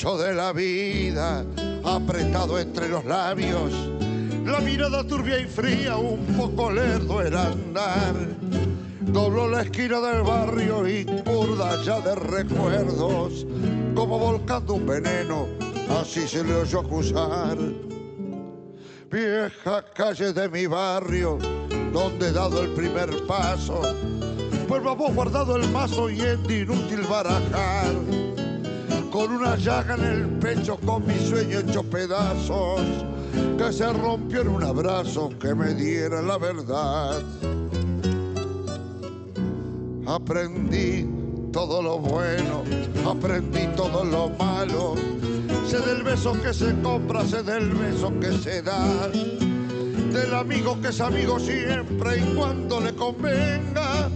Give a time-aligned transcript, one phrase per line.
[0.00, 1.44] De la vida
[1.84, 3.70] apretado entre los labios.
[4.46, 8.14] La mirada turbia y fría, un poco lerdo el andar.
[9.02, 13.46] Dobló la esquina del barrio y burda ya de recuerdos,
[13.94, 15.46] como volcando un veneno,
[16.00, 17.58] así se le oyó acusar.
[19.10, 21.38] Vieja calle de mi barrio,
[21.92, 23.82] donde he dado el primer paso,
[24.66, 28.19] pues vamos guardado el mazo y es inútil barajar
[29.10, 32.80] con una llaga en el pecho, con mi sueño hecho pedazos,
[33.58, 37.20] que se rompió en un abrazo que me diera la verdad.
[40.06, 41.08] Aprendí
[41.52, 42.62] todo lo bueno,
[43.08, 44.94] aprendí todo lo malo,
[45.66, 50.88] sé del beso que se compra, sé del beso que se da, del amigo que
[50.88, 54.08] es amigo siempre y cuando le convenga,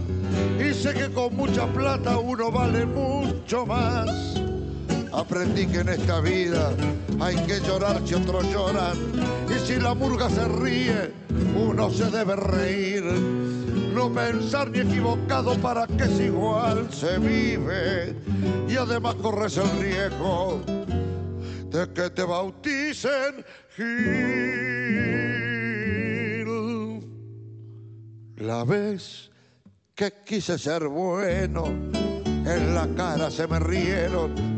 [0.59, 4.45] y sé que con mucha plata uno vale mucho más
[5.15, 6.73] Aprendí que en esta vida
[7.21, 8.97] hay que llorar si otros lloran.
[9.49, 11.13] Y si la murga se ríe,
[11.55, 13.03] uno se debe reír.
[13.93, 18.13] No pensar ni equivocado para que es igual se vive.
[18.67, 20.61] Y además corres el riesgo
[21.69, 23.45] de que te bauticen
[23.77, 23.85] Gil.
[28.35, 29.31] La vez
[29.95, 34.54] que quise ser bueno, en la cara se me rieron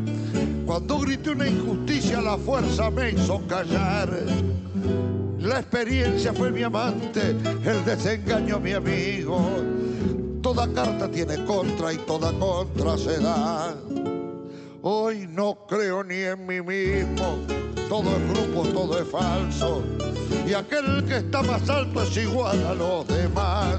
[0.68, 4.10] cuando grité una injusticia, la fuerza me hizo callar.
[5.38, 7.30] La experiencia fue mi amante,
[7.64, 9.40] el desengaño mi amigo.
[10.42, 13.74] Toda carta tiene contra y toda contra se da.
[14.82, 17.38] Hoy no creo ni en mí mismo,
[17.88, 19.82] todo es grupo, todo es falso.
[20.46, 23.78] Y aquel que está más alto es igual a los demás.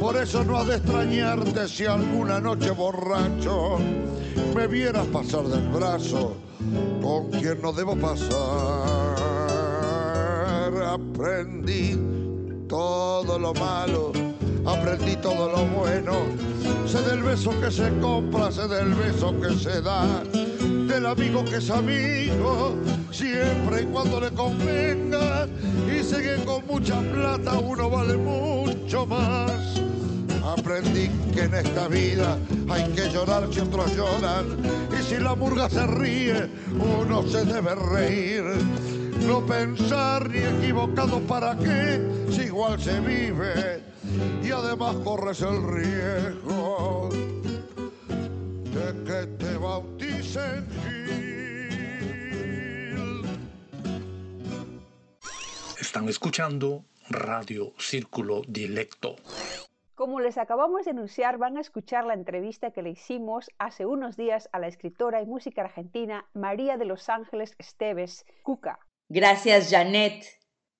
[0.00, 3.78] Por eso no ha de extrañarte si alguna noche borracho
[4.54, 6.36] me vieras pasar del brazo
[7.02, 8.28] con quien no debo pasar.
[10.86, 11.98] Aprendí
[12.68, 14.12] todo lo malo,
[14.64, 16.12] aprendí todo lo bueno.
[16.86, 20.22] Sé del beso que se compra, sé del beso que se da,
[20.62, 22.76] del amigo que es amigo,
[23.10, 25.48] siempre y cuando le convenga.
[25.92, 29.77] Y sé que con mucha plata uno vale mucho más
[30.56, 34.46] Aprendí que en esta vida hay que llorar si otros lloran.
[34.98, 38.44] Y si la murga se ríe, uno se debe reír.
[39.26, 42.00] no pensar ni equivocado para qué,
[42.30, 43.82] si igual se vive
[44.42, 47.10] y además corres el riesgo
[48.72, 50.66] de que te bauticen
[55.80, 59.16] Están escuchando Radio Círculo Directo.
[59.98, 64.16] Como les acabamos de anunciar, van a escuchar la entrevista que le hicimos hace unos
[64.16, 68.78] días a la escritora y música argentina María de los Ángeles Esteves, Cuca.
[69.08, 70.24] Gracias, Janet.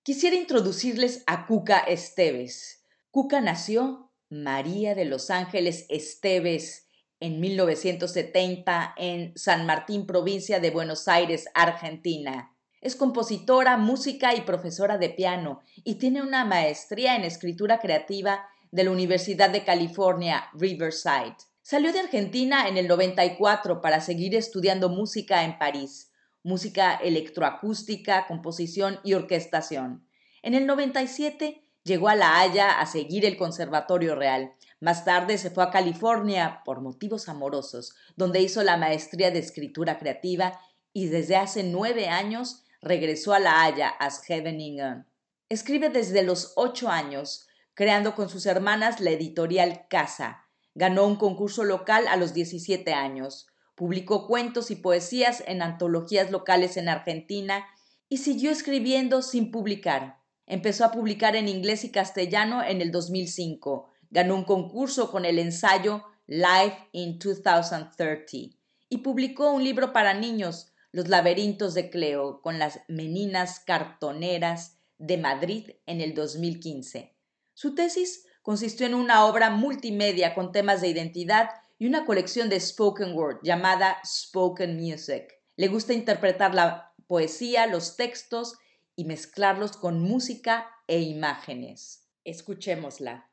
[0.04, 2.86] Quisiera introducirles a Cuca Esteves.
[3.10, 6.86] Cuca nació María de los Ángeles Esteves
[7.18, 12.54] en 1970 en San Martín, provincia de Buenos Aires, Argentina.
[12.80, 18.84] Es compositora, música y profesora de piano y tiene una maestría en escritura creativa de
[18.84, 21.36] la Universidad de California, Riverside.
[21.62, 26.10] Salió de Argentina en el 94 para seguir estudiando música en París,
[26.42, 30.06] música electroacústica, composición y orquestación.
[30.42, 34.54] En el 97 llegó a La Haya a seguir el Conservatorio Real.
[34.80, 39.98] Más tarde se fue a California por motivos amorosos, donde hizo la maestría de escritura
[39.98, 40.60] creativa
[40.92, 45.06] y desde hace nueve años regresó a La Haya a Scheveningen.
[45.48, 47.47] Escribe desde los ocho años
[47.78, 50.48] creando con sus hermanas la editorial Casa.
[50.74, 53.46] Ganó un concurso local a los 17 años.
[53.76, 57.64] Publicó cuentos y poesías en antologías locales en Argentina
[58.08, 60.18] y siguió escribiendo sin publicar.
[60.44, 63.86] Empezó a publicar en inglés y castellano en el 2005.
[64.10, 68.56] Ganó un concurso con el ensayo Life in 2030
[68.88, 75.16] y publicó un libro para niños, Los laberintos de Cleo, con las meninas cartoneras de
[75.16, 77.17] Madrid en el 2015.
[77.60, 82.60] Su tesis consistió en una obra multimedia con temas de identidad y una colección de
[82.60, 85.24] spoken word llamada Spoken Music.
[85.56, 88.56] Le gusta interpretar la poesía, los textos
[88.94, 92.08] y mezclarlos con música e imágenes.
[92.22, 93.28] Escuchémosla.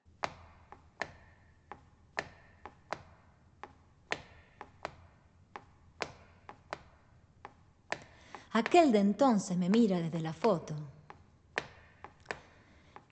[8.54, 10.95] Aquel de entonces me mira desde la foto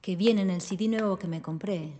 [0.03, 1.93] que viene en el CD nuevo que me compré.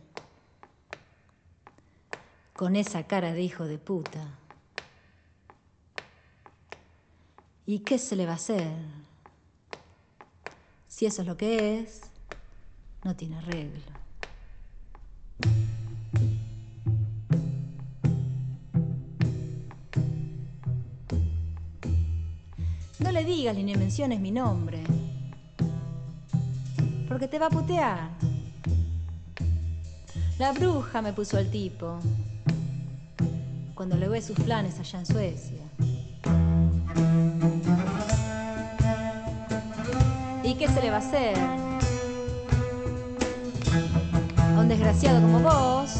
[2.51, 4.27] Con esa cara de hijo de puta.
[7.65, 8.67] ¿Y qué se le va a hacer?
[10.89, 12.01] Si eso es lo que es,
[13.05, 13.94] no tiene arreglo.
[23.00, 24.83] No le digas ni menciones mi nombre
[27.13, 28.10] porque te va a putear.
[30.39, 32.00] La bruja me puso el tipo
[33.75, 35.63] cuando le ve sus planes allá en Suecia.
[40.44, 41.38] ¿Y qué se le va a hacer?
[44.38, 45.92] A un desgraciado como vos,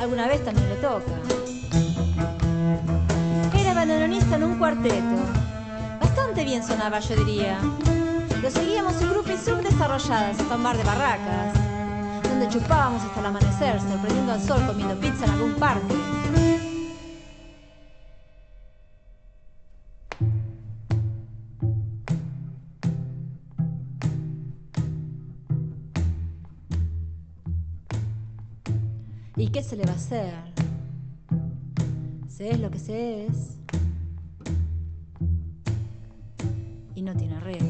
[0.00, 1.12] alguna vez también le toca.
[3.54, 5.43] Era bandoneonista en un cuarteto
[6.42, 7.58] bien sonaba, yo diría.
[8.42, 11.54] Lo seguíamos en grupo subdesarrolladas hasta un bar de barracas,
[12.22, 15.94] donde chupábamos hasta el amanecer, sorprendiendo al sol comiendo pizza en algún parque.
[29.36, 30.34] ¿Y qué se le va a hacer?
[32.28, 33.63] Se es lo que se es.
[37.04, 37.68] No tiene arreglo.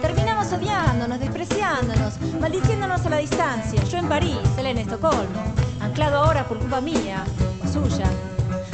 [0.00, 3.82] Terminamos odiándonos, despreciándonos, maldiciéndonos a la distancia.
[3.90, 5.42] Yo en París, él en Estocolmo,
[5.80, 7.24] anclado ahora por culpa mía
[7.64, 8.08] o suya,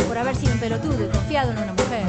[0.06, 2.04] por haber sido un pelotudo y confiado en una mujer.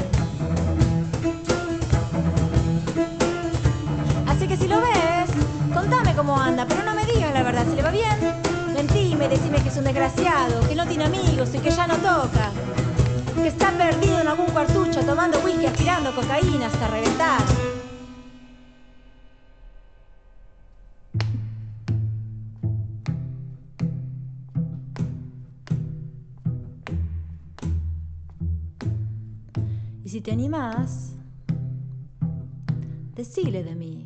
[4.26, 5.01] Así que si lo ves,
[6.44, 8.18] pero no me digas la verdad, si le va bien.
[8.74, 12.50] Mentime, decime que es un desgraciado, que no tiene amigos y que ya no toca.
[13.36, 17.42] Que está perdido en algún cuartucho tomando whisky, aspirando cocaína hasta reventar.
[30.04, 31.12] Y si te animás,
[33.14, 34.01] decile de mí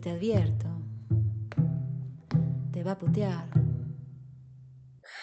[0.00, 0.66] te advierto,
[2.72, 3.46] te va a putear.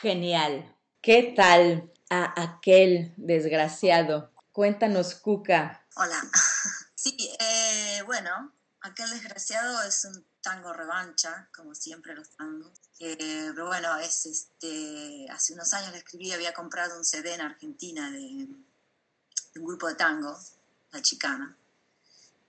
[0.01, 0.75] Genial.
[1.01, 4.31] ¿Qué tal a aquel desgraciado?
[4.51, 5.85] Cuéntanos, Cuca.
[5.95, 6.21] Hola.
[6.99, 12.73] Sí, eh, bueno, aquel desgraciado es un tango revancha, como siempre los tangos.
[12.99, 17.41] Eh, pero bueno, es este, hace unos años le escribí, había comprado un CD en
[17.41, 18.47] Argentina de,
[19.55, 20.37] un grupo de tango,
[20.91, 21.55] La Chicana.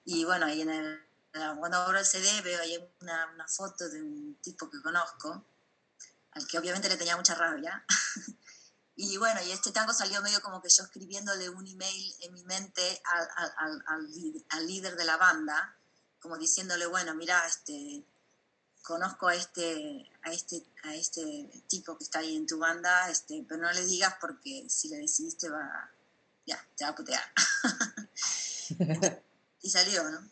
[0.06, 4.02] Y bueno, ahí en el, cuando abro el CD veo ahí una, una foto de
[4.02, 5.44] un tipo que conozco,
[6.32, 7.84] al que obviamente le tenía mucha rabia.
[9.00, 12.42] Y bueno, y este tango salió medio como que yo escribiéndole un email en mi
[12.42, 15.78] mente al, al, al, al líder de la banda,
[16.18, 18.04] como diciéndole, bueno, mira, este,
[18.82, 23.46] conozco a este, a este, a este tipo que está ahí en tu banda, este,
[23.48, 25.92] pero no le digas porque si le decidiste va,
[26.44, 27.22] ya, te va a putear.
[29.62, 30.28] y salió, ¿no?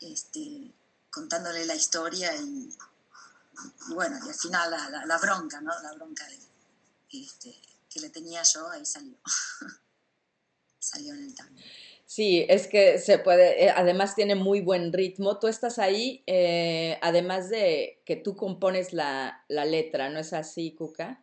[0.00, 0.72] Este,
[1.10, 2.70] contándole la historia y,
[3.90, 5.72] y bueno, y al final la, la, la bronca, ¿no?
[5.82, 6.38] La bronca de
[7.20, 7.54] este,
[7.90, 9.16] que le tenía yo, ahí salió.
[10.78, 11.58] salió en el tango.
[12.06, 15.38] Sí, es que se puede, eh, además tiene muy buen ritmo.
[15.38, 20.74] Tú estás ahí, eh, además de que tú compones la, la, letra, ¿no es así,
[20.74, 21.22] Cuca?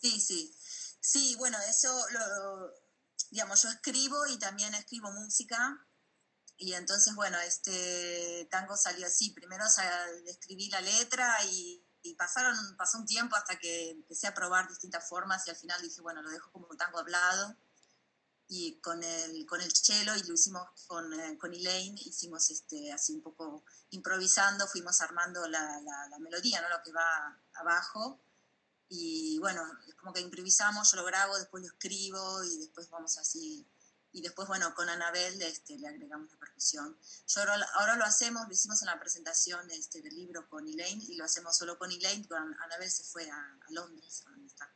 [0.00, 0.54] Sí, sí.
[1.00, 2.72] Sí, bueno, eso lo,
[3.30, 5.86] digamos, yo escribo y también escribo música.
[6.58, 9.30] Y entonces, bueno, este tango salió así.
[9.30, 14.26] Primero o sea, escribí la letra y y pasaron, pasó un tiempo hasta que empecé
[14.26, 17.56] a probar distintas formas y al final dije, bueno, lo dejo como tango hablado
[18.48, 22.92] y con el, con el cello y lo hicimos con, eh, con Elaine, hicimos este,
[22.92, 26.68] así un poco improvisando, fuimos armando la, la, la, melodía, ¿no?
[26.68, 28.20] lo que va abajo
[28.88, 33.18] y bueno, es como que improvisamos, yo lo grabo, después lo escribo y después vamos
[33.18, 33.66] así
[34.16, 36.96] y después, bueno, con Anabel este, le agregamos la percusión.
[37.28, 41.04] Yo ahora, ahora, lo hacemos, lo hicimos en la presentación este, del libro con Elaine
[41.06, 44.46] y lo hacemos solo con Elaine, con Anabel se fue a, a Londres, a donde
[44.46, 44.74] está.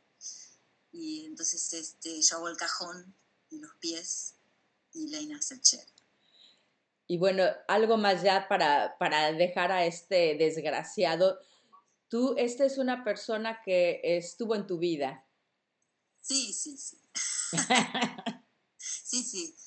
[0.91, 3.15] Y entonces este, yo hago el cajón
[3.49, 4.35] y los pies
[4.93, 5.91] y Elaine hace el cello.
[7.07, 11.39] Y bueno, algo más ya para, para dejar a este desgraciado.
[12.09, 15.25] Tú, esta es una persona que estuvo en tu vida.
[16.21, 17.01] Sí, sí, sí.
[19.11, 19.57] Sí, sí,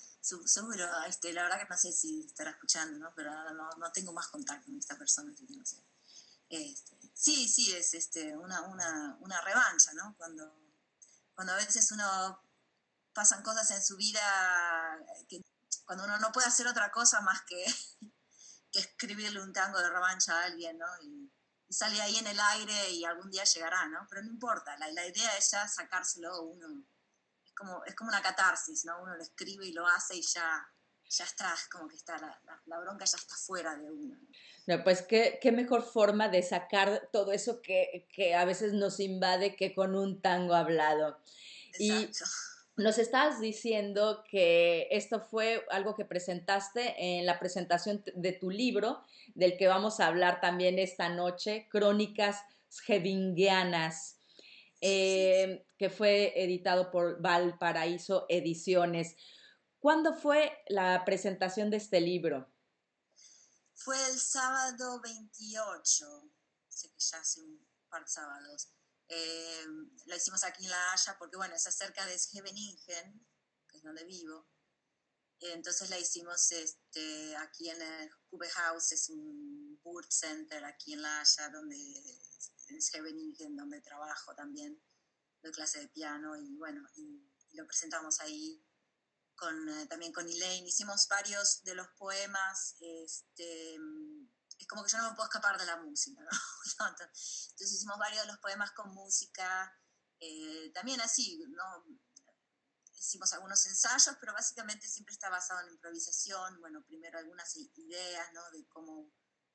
[0.46, 0.88] seguro.
[1.06, 3.12] Este, la verdad que no sé si estará escuchando, ¿no?
[3.14, 5.84] Pero no, no tengo más contacto con esta persona, que no sé.
[6.48, 10.14] Este, sí, sí, es este, una, una, una revancha, ¿no?
[10.16, 10.50] Cuando,
[11.34, 12.42] cuando a veces uno
[13.12, 14.22] pasan cosas en su vida
[15.28, 15.42] que
[15.84, 17.62] cuando uno no puede hacer otra cosa más que,
[18.72, 20.86] que escribirle un tango de revancha a alguien, ¿no?
[21.02, 21.30] Y,
[21.68, 24.06] y, sale ahí en el aire y algún día llegará, ¿no?
[24.08, 26.93] Pero no importa, la, la idea es ya sacárselo uno
[27.54, 29.02] como, es como una catarsis, ¿no?
[29.02, 30.66] Uno lo escribe y lo hace y ya,
[31.08, 34.16] ya está, es como que está, la, la, la bronca ya está fuera de uno.
[34.66, 39.00] No, pues qué, qué mejor forma de sacar todo eso que, que, a veces nos
[39.00, 41.18] invade que con un tango hablado.
[41.72, 42.24] Exacto.
[42.76, 48.50] Y nos estabas diciendo que esto fue algo que presentaste en la presentación de tu
[48.50, 49.02] libro,
[49.34, 52.40] del que vamos a hablar también esta noche, Crónicas
[52.72, 54.18] Schevingianas
[54.86, 59.16] eh, que fue editado por Valparaíso Ediciones.
[59.78, 62.52] ¿Cuándo fue la presentación de este libro?
[63.72, 66.30] Fue el sábado 28,
[66.68, 68.74] sé que ya hace un par de sábados.
[69.08, 69.64] Eh,
[70.04, 74.04] lo hicimos aquí en La Haya porque, bueno, es cerca de Scheveningen, que es donde
[74.04, 74.50] vivo.
[75.40, 81.00] Entonces la hicimos este, aquí en el Cube House, es un board center aquí en
[81.00, 81.76] La Haya, donde
[82.68, 84.80] en Scheveningen, donde trabajo también,
[85.42, 88.64] doy clase de piano y bueno, y, y lo presentamos ahí
[89.36, 90.66] con, eh, también con Elaine.
[90.66, 93.74] Hicimos varios de los poemas, este,
[94.58, 96.30] es como que yo no me puedo escapar de la música, ¿no?
[96.88, 99.72] Entonces hicimos varios de los poemas con música,
[100.20, 101.84] eh, también así, ¿no?
[102.92, 108.50] Hicimos algunos ensayos, pero básicamente siempre está basado en improvisación, bueno, primero algunas ideas, ¿no?
[108.50, 109.12] De cómo,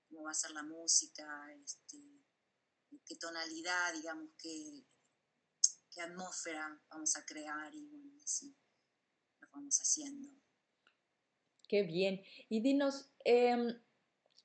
[0.08, 1.26] cómo va a ser la música,
[1.64, 1.98] este,
[3.06, 4.84] qué tonalidad, digamos, qué,
[5.94, 8.56] qué atmósfera vamos a crear y bueno, así
[9.42, 10.30] lo vamos haciendo.
[11.68, 12.24] Qué bien.
[12.50, 13.76] Y dinos, eh,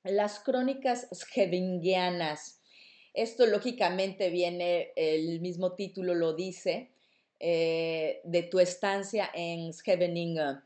[0.03, 2.61] las crónicas schevingianas,
[3.15, 6.93] esto lógicamente viene, el mismo título lo dice,
[7.41, 10.63] eh, de tu estancia en Scheveningen.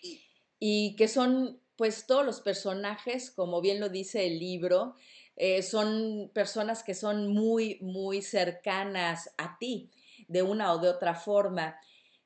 [0.00, 0.22] Sí.
[0.58, 4.94] Y que son pues todos los personajes, como bien lo dice el libro,
[5.34, 9.90] eh, son personas que son muy, muy cercanas a ti
[10.28, 11.76] de una o de otra forma.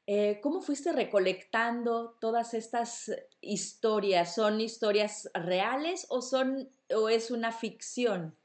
[0.07, 3.11] Eh, ¿Cómo fuiste recolectando todas estas
[3.41, 4.35] historias?
[4.35, 8.39] ¿Son historias reales o, son, o es una ficción?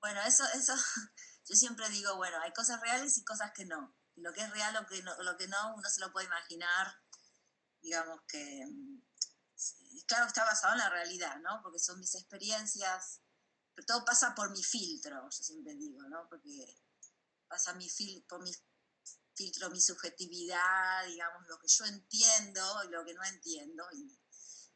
[0.00, 0.72] Bueno, eso, eso,
[1.46, 3.94] yo siempre digo, bueno, hay cosas reales y cosas que no.
[4.16, 6.86] Lo que es real, lo que no, lo que no uno se lo puede imaginar
[7.82, 8.62] digamos que,
[10.06, 11.60] claro, está basado en la realidad, ¿no?
[11.62, 13.20] Porque son mis experiencias,
[13.74, 16.28] pero todo pasa por mi filtro, yo siempre digo, ¿no?
[16.28, 16.76] Porque
[17.48, 18.52] pasa mi fil por mi
[19.34, 23.84] filtro, mi subjetividad, digamos, lo que yo entiendo y lo que no entiendo.
[23.92, 24.18] Y,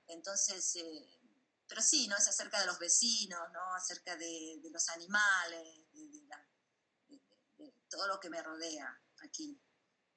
[0.07, 1.21] entonces, eh,
[1.67, 2.17] pero sí, ¿no?
[2.17, 3.75] Es acerca de los vecinos, ¿no?
[3.75, 9.61] Acerca de, los animales, de, todo lo que me rodea aquí.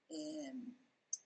[0.10, 0.54] Eh,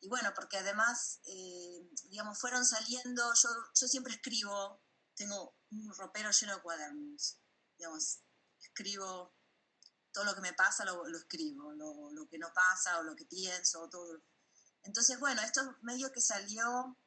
[0.01, 4.84] y bueno, porque además, eh, digamos, fueron saliendo, yo, yo siempre escribo,
[5.15, 7.38] tengo un ropero lleno de cuadernos,
[7.77, 8.20] digamos,
[8.60, 9.36] escribo
[10.12, 13.15] todo lo que me pasa, lo, lo escribo, lo, lo, que no pasa o lo
[13.15, 14.24] que pienso, todo.
[14.81, 16.98] Entonces, bueno, esto medio que salió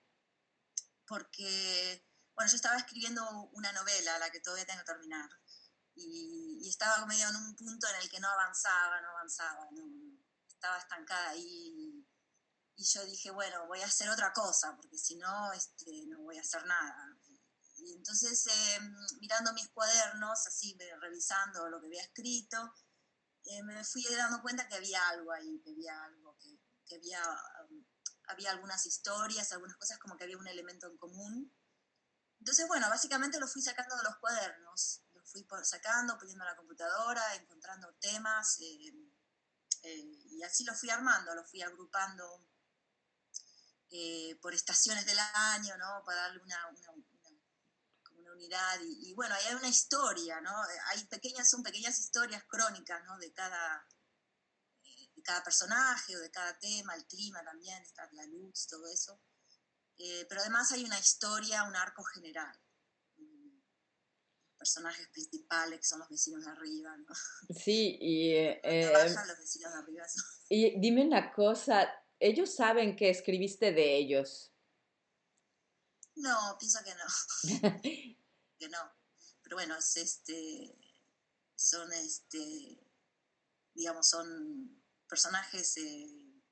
[1.04, 5.28] porque, bueno, yo estaba escribiendo una novela, la que todavía tengo que terminar,
[5.96, 9.82] y, y estaba medio en un punto en el que no avanzaba, no avanzaba, no,
[10.48, 11.93] estaba estancada ahí
[12.76, 16.38] y yo dije, bueno, voy a hacer otra cosa, porque si no, este, no voy
[16.38, 17.16] a hacer nada.
[17.76, 22.74] Y entonces, em, mirando mis cuadernos, así, revisando lo que había escrito,
[23.44, 26.36] eh, me fui dando cuenta que había algo ahí, que había algo,
[26.86, 27.22] que, había,
[27.68, 27.84] um,
[28.28, 31.54] había algunas historias, algunas cosas como que había un elemento en común.
[32.38, 36.56] Entonces, bueno, básicamente lo fui sacando de los cuadernos, lo fui sacando, poniendo a la
[36.56, 39.12] computadora, encontrando temas, em,
[39.82, 42.53] eh, y así lo fui armando, lo fui agrupando
[43.90, 46.02] eh, por estaciones del año, ¿no?
[46.04, 48.80] Para darle una, una, una, unidad.
[48.82, 50.50] Y, bueno, hay una historia, ¿no?
[50.88, 53.16] Hay pequeñas, son pequeñas historias crónicas, ¿no?
[53.18, 53.86] De cada,
[54.82, 58.88] eh, de cada personaje o de cada tema, el clima también, está la luz, todo
[58.88, 59.20] eso.
[59.98, 62.58] Eh, pero además hay una historia, un arco general.
[63.16, 67.14] Los personajes principales, que son los vecinos de arriba, ¿no?
[67.54, 68.34] Sí, y...
[68.64, 70.06] los vecinos de arriba.
[70.48, 71.88] Y dime una cosa,
[72.20, 74.52] ellos saben que escribiste de ellos.
[76.16, 77.82] No, pienso que no.
[78.58, 78.78] que no.
[79.42, 80.78] Pero bueno, este,
[81.54, 82.80] son, este,
[83.74, 86.42] digamos, son personajes, eh,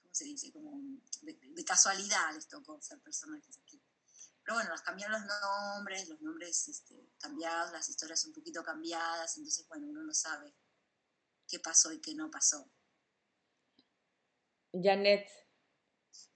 [0.00, 0.52] ¿cómo se dice?
[0.52, 0.80] Como
[1.22, 3.82] de, casualidad les tocó ser personajes aquí.
[4.42, 9.36] Pero bueno, nos cambiaron los nombres, los nombres este, cambiados, las historias un poquito cambiadas,
[9.36, 10.56] entonces bueno, uno no sabe
[11.46, 12.72] qué pasó y qué no pasó.
[14.72, 15.28] Janet.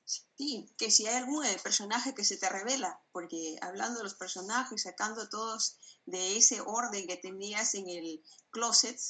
[0.04, 4.14] Sí, que si hay algún eh, personaje que se te revela, porque hablando de los
[4.14, 9.00] personajes, sacando todos de ese orden que tenías en el closet,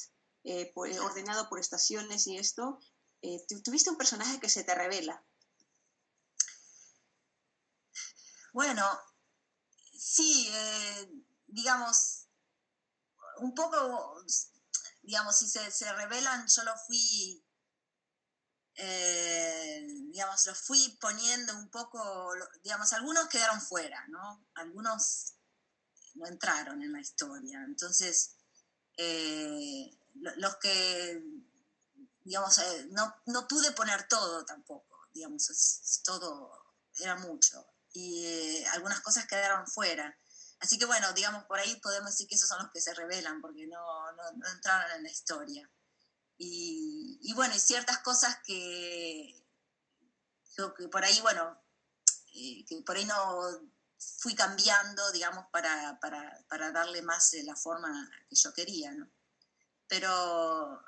[0.43, 2.79] eh, eh, ordenado por estaciones y esto,
[3.63, 5.25] tuviste un personaje que se te revela.
[8.53, 8.87] Bueno,
[9.97, 10.47] sí,
[11.47, 12.27] digamos,
[13.39, 14.23] un poco,
[15.01, 17.44] digamos, si se, se revelan, yo lo fui
[18.77, 24.45] eh, digamos, los fui poniendo un poco, digamos, algunos quedaron fuera, ¿no?
[24.55, 25.35] Algunos
[26.15, 27.63] no entraron en la historia.
[27.65, 28.35] Entonces,
[28.97, 31.23] eh, los que,
[32.23, 36.51] digamos, eh, no, no, pude poner todo tampoco, digamos, todo
[36.99, 37.65] era mucho.
[37.93, 40.17] Y algunas cosas quedaron fuera.
[40.59, 43.39] Así que bueno, digamos, por ahí podemos decir que esos son los que se revelan,
[43.39, 45.69] porque no, no, no entraron en la historia.
[46.37, 49.41] Y, bueno, y ciertas cosas que,
[50.77, 51.61] que por ahí, bueno,
[52.33, 53.41] eh, que por ahí no
[54.19, 59.09] fui cambiando, digamos, para, para, para darle más la forma que yo quería, ¿no?
[59.87, 60.83] Pero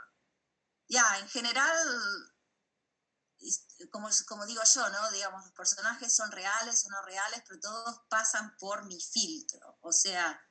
[0.87, 1.77] ya, en general,
[3.91, 5.11] como, como digo yo, ¿no?
[5.11, 9.77] Digamos, los personajes son reales o no reales, pero todos pasan por mi filtro.
[9.81, 10.41] O sea,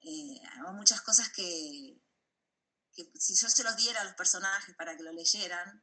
[0.00, 0.40] eh,
[0.72, 2.01] muchas cosas que,
[2.94, 5.82] que si yo se los diera a los personajes para que lo leyeran,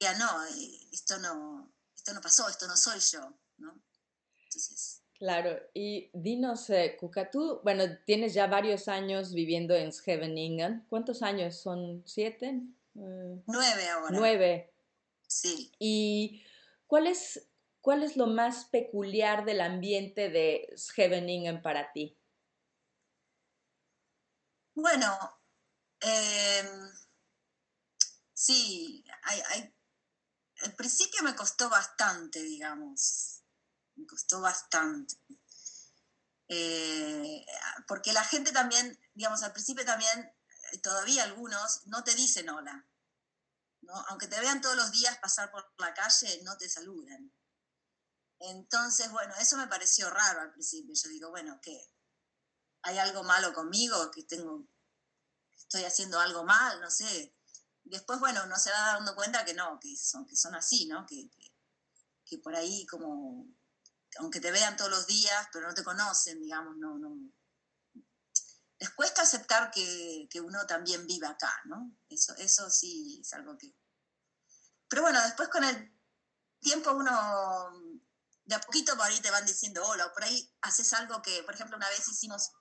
[0.00, 3.82] ya no, eh, esto no, esto no pasó, esto no soy yo, ¿no?
[4.44, 5.02] Entonces...
[5.18, 10.86] Claro, y dinos, eh, Cuca, tú, bueno, tienes ya varios años viviendo en Scheveningen.
[10.88, 11.56] ¿Cuántos años?
[11.56, 12.62] ¿Son siete?
[12.94, 14.16] Eh, nueve ahora.
[14.16, 14.72] Nueve.
[15.26, 15.72] Sí.
[15.80, 16.44] ¿Y
[16.86, 17.48] cuál es,
[17.80, 22.16] cuál es lo más peculiar del ambiente de Scheveningen para ti?
[24.74, 25.18] Bueno,
[26.00, 26.92] Em,
[28.32, 29.74] sí, hay,
[30.62, 33.42] al principio me costó bastante, digamos,
[33.96, 35.16] me costó bastante.
[36.48, 37.44] Eh,
[37.86, 40.18] porque la gente también, digamos, al principio también,
[40.72, 42.86] eh, todavía algunos no te dicen hola.
[43.82, 43.94] ¿no?
[44.08, 47.32] Aunque te vean todos los días pasar por la calle, no te saludan.
[48.40, 50.94] Entonces, bueno, eso me pareció raro al principio.
[50.94, 51.92] Yo digo, bueno, ¿qué?
[52.82, 54.10] ¿Hay algo malo conmigo?
[54.10, 54.68] Que tengo
[55.68, 57.34] estoy haciendo algo mal, no sé.
[57.84, 61.06] Después, bueno, uno se va dando cuenta que no, que son, que son así, ¿no?
[61.06, 61.30] Que,
[62.24, 63.46] que por ahí como,
[64.18, 67.16] aunque te vean todos los días, pero no te conocen, digamos, no, no.
[68.78, 71.96] Les cuesta aceptar que, que uno también vive acá, ¿no?
[72.08, 73.74] Eso, eso sí es algo que...
[74.88, 75.92] Pero bueno, después con el
[76.60, 77.12] tiempo uno,
[78.44, 81.42] de a poquito por ahí te van diciendo hola, o por ahí haces algo que,
[81.42, 82.52] por ejemplo, una vez hicimos,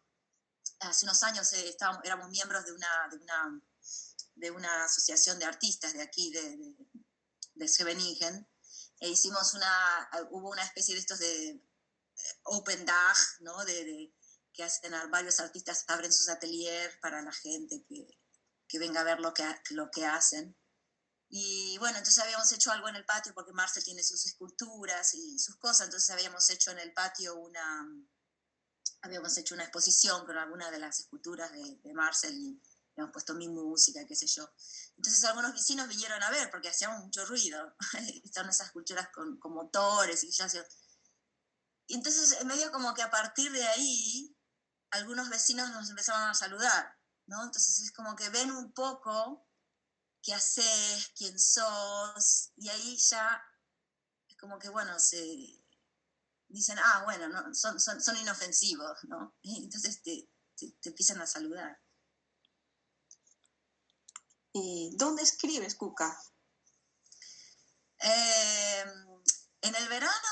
[0.79, 3.61] hace unos años eh, estábamos, éramos miembros de una, de una,
[4.35, 6.75] de una asociación de artistas de aquí, de, de,
[7.55, 8.47] de Scheveningen,
[8.99, 11.61] e hicimos una, hubo una especie de estos de eh,
[12.43, 13.63] Open Dag, ¿no?
[13.65, 14.13] De, de,
[14.53, 18.07] que hacen varios artistas, abren sus ateliers para la gente que,
[18.67, 20.57] que venga a ver lo que, lo que hacen.
[21.29, 25.37] Y bueno, entonces habíamos hecho algo en el patio porque Marcel tiene sus esculturas y
[25.37, 27.87] sus cosas, entonces habíamos hecho en el patio una,
[29.07, 32.61] habíamos hecho una exposición con alguna de las esculturas de, de Marcel y
[32.93, 34.49] habíamos puesto mi música, qué sé yo.
[34.95, 37.75] Entonces algunos vecinos vinieron a ver porque hacíamos mucho ruido,
[38.23, 40.47] estaban esas esculturas con, con motores y ya
[41.87, 44.35] Y entonces medio como que a partir de ahí
[44.91, 47.43] algunos vecinos nos empezaron a saludar, ¿no?
[47.43, 49.47] Entonces es como que ven un poco
[50.21, 53.41] qué haces, quién sos, y ahí ya
[54.27, 55.56] es como que, bueno, se
[56.49, 59.35] dicen, ah, bueno, no, son, son, son inofensivos, ¿no?
[59.41, 61.79] Y entonces te, te, te, empiezan a saludar.
[64.53, 66.17] ¿Y dónde escribes, Cuca?
[67.99, 68.85] Eh,
[69.61, 70.27] en el verano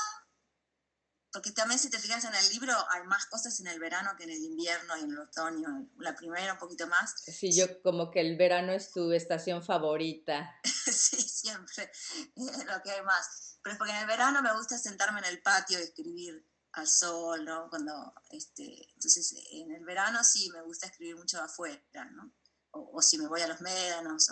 [1.36, 4.24] porque también si te fijas en el libro hay más cosas en el verano que
[4.24, 7.12] en el invierno y en el otoño, la primavera un poquito más.
[7.26, 10.58] Sí, yo como que el verano es tu estación favorita.
[10.64, 11.92] sí, siempre,
[12.36, 13.55] lo que hay más.
[13.66, 16.86] Pero es porque en el verano me gusta sentarme en el patio y escribir al
[16.86, 17.68] sol, ¿no?
[17.68, 22.32] Cuando, este, entonces, en el verano sí me gusta escribir mucho afuera, ¿no?
[22.70, 24.30] O, si me voy a los médanos,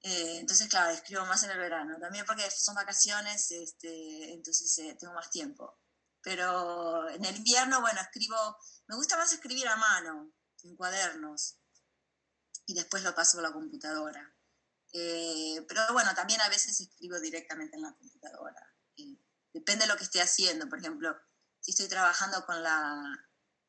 [0.00, 2.00] eh, entonces, claro, escribo más en el verano.
[2.00, 5.78] También porque son vacaciones, este, entonces eh, tengo más tiempo.
[6.20, 8.56] Pero en el invierno, bueno, escribo,
[8.88, 10.32] me gusta más escribir a mano,
[10.64, 11.60] en cuadernos,
[12.66, 14.34] y después lo paso a la computadora.
[14.92, 18.74] Eh, pero bueno, también a veces escribo directamente en la computadora.
[19.52, 20.68] depende de lo que esté haciendo.
[20.68, 21.16] Por ejemplo,
[21.60, 23.00] si estoy trabajando con la,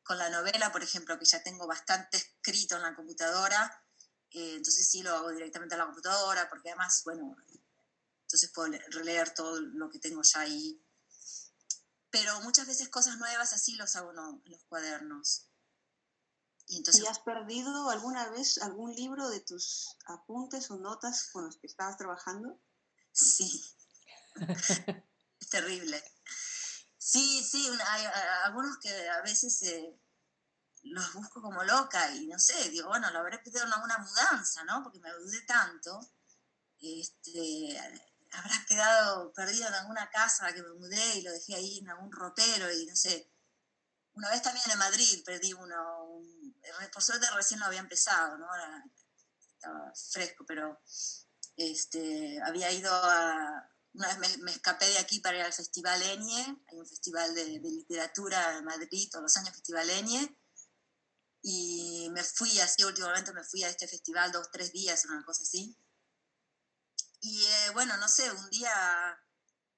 [0.02, 3.84] con la novela, por ejemplo, que ya tengo bastante escrito en la computadora,
[4.30, 7.36] eh, entonces sí lo hago directamente a la computadora, porque además, bueno,
[8.22, 10.82] entonces puedo releer todo lo que tengo ya ahí.
[12.10, 15.49] Pero muchas veces cosas nuevas así los hago en los cuadernos.
[16.70, 21.44] Y, entonces, ¿Y has perdido alguna vez algún libro de tus apuntes o notas con
[21.46, 22.60] los que estabas trabajando?
[23.12, 23.64] Sí.
[25.40, 26.00] es terrible.
[26.96, 28.04] Sí, sí, hay,
[28.44, 29.62] algunos que a veces...
[29.62, 30.00] Eh,
[30.82, 34.64] los busco como loca y no sé, digo, bueno, lo habré pedido en alguna mudanza,
[34.64, 34.82] ¿no?
[34.82, 36.00] Porque me dudé tanto.
[36.78, 37.78] Este,
[38.32, 42.10] habrá quedado perdido en alguna casa que me mudé y lo dejé ahí en algún
[42.10, 43.30] ropero y no sé.
[44.12, 45.99] Una vez también en Madrid perdí uno, un,
[46.92, 48.46] por suerte recién lo había empezado, ¿no?
[48.54, 48.84] Era,
[49.52, 50.80] estaba fresco, pero
[51.56, 56.02] este, había ido a, una vez me, me, escapé de aquí para ir al Festival
[56.02, 60.36] Enie, hay un festival de, de literatura en Madrid, todos los años Festival Enie,
[61.42, 65.42] y me fui así, últimamente me fui a este festival dos, tres días, una cosa
[65.42, 65.76] así.
[67.20, 69.18] Y eh, bueno, no sé, un día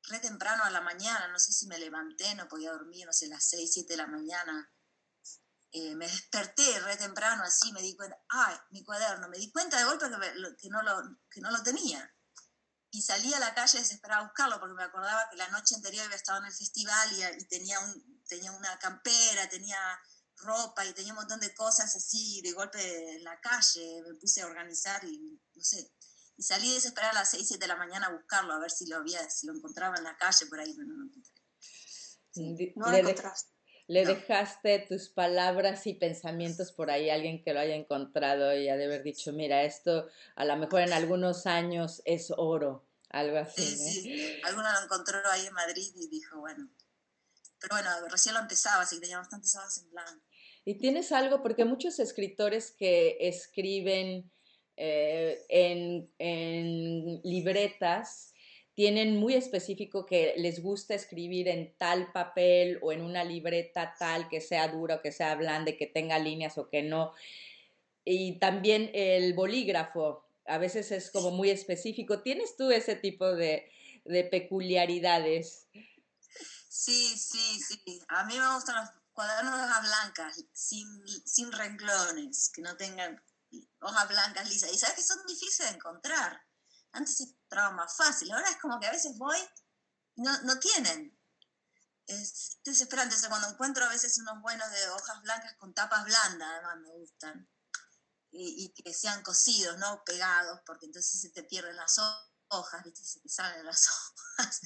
[0.05, 3.29] re temprano a la mañana, no sé si me levanté, no podía dormir, no sé,
[3.29, 4.71] las seis, siete de la mañana.
[5.75, 9.79] Eh, me desperté re temprano así, me di cuenta, ay, mi cuaderno, me di cuenta
[9.79, 12.15] de golpe que, que, no, lo, que no lo tenía.
[12.91, 16.05] Y salí a la calle desesperada a buscarlo porque me acordaba que la noche anterior
[16.05, 19.79] había estado en el festival y, y tenía, un, tenía una campera, tenía
[20.37, 24.43] ropa y tenía un montón de cosas así de golpe en la calle, me puse
[24.43, 25.91] a organizar y no sé.
[26.37, 28.87] Y salí desesperada a las 6, 7 de la mañana a buscarlo, a ver si
[28.87, 31.33] lo había, si lo encontraba en la calle por ahí, pero no lo encontré.
[32.31, 33.52] Sí, no lo encontraste.
[33.93, 34.15] Le no.
[34.15, 38.77] dejaste tus palabras y pensamientos por ahí a alguien que lo haya encontrado y ha
[38.79, 43.61] de haber dicho, mira, esto a lo mejor en algunos años es oro, algo así.
[43.61, 44.03] Sí, ¿eh?
[44.03, 44.41] sí.
[44.45, 46.71] Alguno lo encontró ahí en Madrid y dijo, bueno.
[47.61, 50.25] Pero bueno, recién lo empezaba, así que tenía bastantes horas en blanco.
[50.65, 54.33] Y tienes algo, porque muchos escritores que escriben
[54.79, 58.32] eh, en, en, libretas
[58.75, 64.29] tienen muy específico que les gusta escribir en tal papel o en una libreta tal,
[64.29, 67.13] que sea dura que sea blanda, que tenga líneas o que no.
[68.05, 72.23] Y también el bolígrafo, a veces es como muy específico.
[72.23, 73.71] ¿Tienes tú ese tipo de,
[74.05, 75.69] de peculiaridades?
[76.69, 78.01] Sí, sí, sí.
[78.09, 80.89] A mí me gustan los cuadernos de hojas blancas, sin,
[81.27, 83.23] sin renglones, que no tengan
[83.81, 84.73] hojas blancas lisas.
[84.73, 86.41] Y sabes que son difíciles de encontrar.
[86.93, 88.33] Antes encontraba más fácil.
[88.33, 89.39] Ahora es como que a veces voy
[90.17, 91.19] no, no tienen.
[92.07, 93.15] Es desesperante.
[93.29, 97.49] cuando encuentro a veces unos buenos de hojas blancas con tapas blandas, además me gustan.
[98.31, 101.97] Y, y que sean cosidos, no pegados, porque entonces se te pierden las
[102.49, 103.05] hojas, ¿viste?
[103.05, 103.89] Se te salen las
[104.39, 104.61] hojas.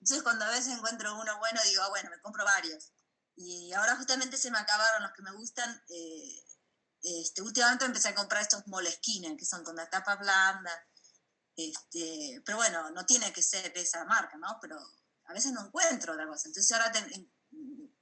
[0.00, 2.92] Entonces cuando a veces encuentro uno bueno, digo, ah, bueno, me compro varios.
[3.36, 5.82] Y ahora justamente se me acabaron los que me gustan.
[5.88, 6.44] Eh,
[7.02, 10.70] este, últimamente empecé a comprar estos moleskines, que son con la tapa blanda.
[11.56, 14.58] Este, pero bueno, no tiene que ser de esa marca, ¿no?
[14.60, 14.76] Pero
[15.24, 16.48] a veces no encuentro otra cosa.
[16.48, 16.92] Entonces ahora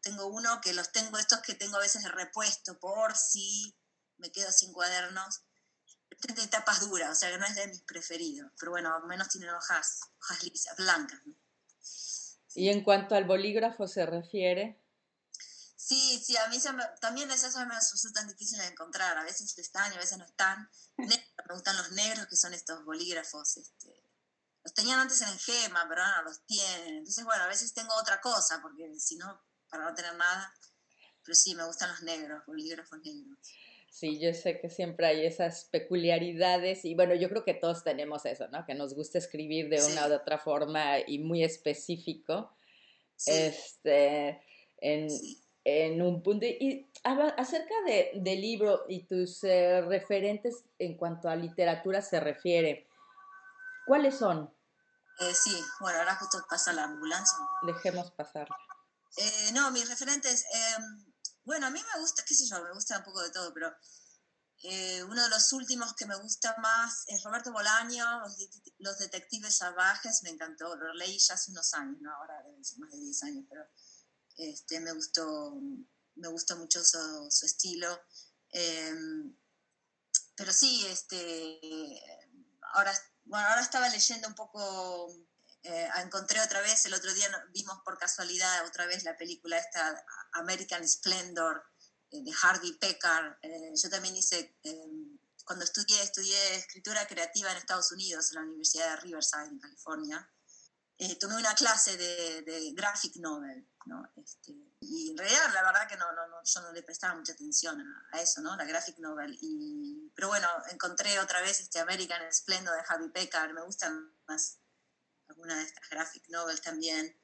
[0.00, 3.76] tengo uno que los tengo, estos que tengo a veces de repuesto por si
[4.16, 5.42] me quedo sin cuadernos.
[6.10, 8.50] Este tapas duras, o sea que no es de mis preferidos.
[8.58, 11.20] Pero bueno, al menos tienen hojas, hojas lisas, blancas.
[12.54, 14.82] Y en cuanto al bolígrafo se refiere.
[15.80, 16.58] Sí, sí, a mí
[17.00, 19.16] también esas me resultan difíciles de encontrar.
[19.16, 20.68] A veces están y a veces no están.
[20.98, 23.56] me gustan los negros, que son estos bolígrafos.
[23.56, 24.04] Este,
[24.64, 26.96] los tenían antes en gema, pero ahora no los tienen.
[26.96, 30.52] Entonces, bueno, a veces tengo otra cosa, porque si no, para no tener nada.
[31.24, 33.38] Pero sí, me gustan los negros, bolígrafos negros.
[33.88, 38.26] Sí, yo sé que siempre hay esas peculiaridades y bueno, yo creo que todos tenemos
[38.26, 38.66] eso, ¿no?
[38.66, 42.52] Que nos gusta escribir de una u otra forma y muy específico.
[43.26, 44.42] Este,
[44.80, 45.08] en,
[45.68, 46.46] en un punto.
[46.46, 52.88] Y acerca de, del libro y tus eh, referentes en cuanto a literatura se refiere,
[53.86, 54.52] ¿cuáles son?
[55.20, 57.38] Eh, sí, bueno, ahora justo pasa la ambulancia.
[57.62, 58.48] Dejemos pasar.
[59.16, 61.12] Eh, no, mis referentes, em,
[61.44, 63.74] bueno, a mí me gusta, qué sé yo, me gusta un poco de todo, pero
[65.08, 68.04] uno de los últimos que me gusta más es Roberto Bolaño,
[68.78, 72.12] Los, Detectives Salvajes, me encantó, lo leí ya hace unos años, ¿no?
[72.12, 73.62] ahora debe ser más de 10 años, pero
[74.38, 75.60] este, me, gustó,
[76.14, 78.00] me gustó mucho su, estilo.
[78.50, 79.36] Em,
[80.36, 82.00] pero sí, este,
[82.72, 82.92] ahora,
[83.24, 85.12] bueno, ahora estaba leyendo un poco,
[85.64, 90.04] eh, encontré otra vez, el otro día vimos por casualidad otra vez la película esta
[90.32, 91.64] American Splendor
[92.10, 93.38] eh, de Harvey Pekar.
[93.42, 98.42] Eh, yo también hice, em, cuando estudié, estudié escritura creativa en Estados Unidos, en la
[98.42, 100.30] Universidad de Riverside, en California.
[101.20, 104.06] Tomé una clase de, de graphic novel ¿no?
[104.16, 107.32] Este, y en realidad, la verdad que no, no, no, yo no le prestaba mucha
[107.32, 107.82] atención
[108.12, 108.54] a, eso, ¿no?
[108.56, 109.36] La graphic novel.
[109.40, 114.60] Y, pero bueno, encontré otra vez este American Splendor de Javi Pekar, me gustan más
[115.28, 117.18] algunas de estas graphic novels también.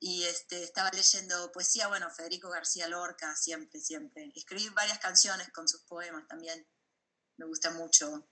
[0.00, 4.32] Y este, estaba leyendo poesía, bueno, Federico García Lorca, siempre, siempre.
[4.34, 6.66] Escribí varias canciones con sus poemas también,
[7.36, 8.28] me gusta mucho.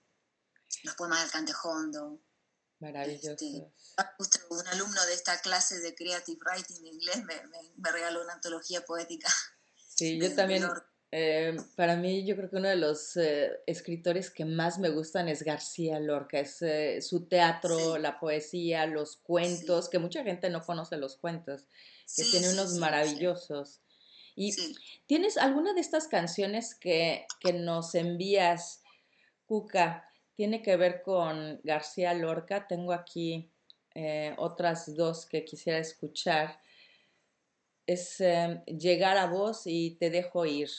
[0.83, 2.21] Los poemas del Cantejondo,
[2.79, 3.31] Maravilloso.
[3.31, 7.35] Este, un alumno de esta clase de Creative Writing en inglés me,
[7.77, 9.29] me, regaló una antología poética.
[9.87, 10.63] Sí, yo también.
[11.09, 15.29] Eh, para mí, yo creo que uno de los eh, escritores que más me gustan
[15.29, 16.39] es García Lorca.
[16.39, 21.65] Es eh, su teatro, la poesía, los cuentos, que mucha gente no conoce los cuentos,
[22.15, 23.79] que tiene unos maravillosos.
[24.35, 24.55] ¿Y
[25.07, 28.83] tienes alguna de estas canciones que, que nos envías,
[29.47, 30.07] Cuca?
[30.37, 32.67] Tiene que ver con García Lorca.
[32.67, 33.51] Tengo aquí
[33.95, 36.61] eh, otras dos que quisiera escuchar.
[37.87, 40.69] Es em, Llegar a vos y Te dejo ir.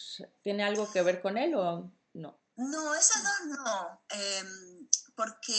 [0.42, 2.38] ¿Tiene algo que ver con él o no?
[2.54, 5.52] No, esas dos no, em, porque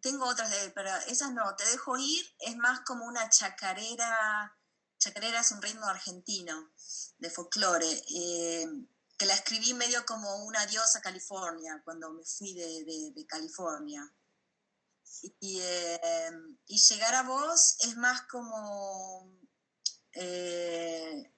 [0.00, 1.54] tengo otras de él, pero esas no.
[1.54, 4.56] Te dejo ir es más como una chacarera.
[4.98, 6.72] Chacarera es un ritmo argentino
[7.18, 8.02] de folclore.
[9.16, 14.02] Em, que la escribí medio como un adiós a California, cuando me fui de, California.
[15.22, 16.30] Eh,
[16.66, 19.32] y, llegar a vos es más como,
[20.12, 21.32] eh,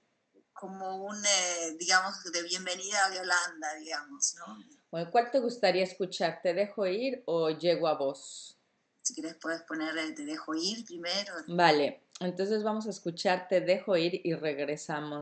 [0.52, 4.58] como un, eh, digamos, de bienvenida a Yolanda, digamos, ¿no?
[4.90, 6.40] Bueno, ¿cuál te gustaría escuchar?
[6.42, 8.58] ¿Te dejo ir o llego a vos?
[9.02, 11.34] Si quieres puedes poner Te dejo ir primero.
[11.46, 15.20] Vale, entonces vamos a escuchar Te dejo ir y regresamos.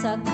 [0.00, 0.29] sa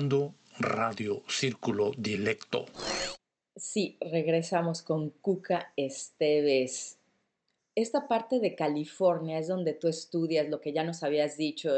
[0.00, 2.64] escuchando Radio Círculo Dilecto.
[3.54, 6.96] Sí, regresamos con Cuca Esteves.
[7.74, 11.70] Esta parte de California es donde tú estudias lo que ya nos habías dicho,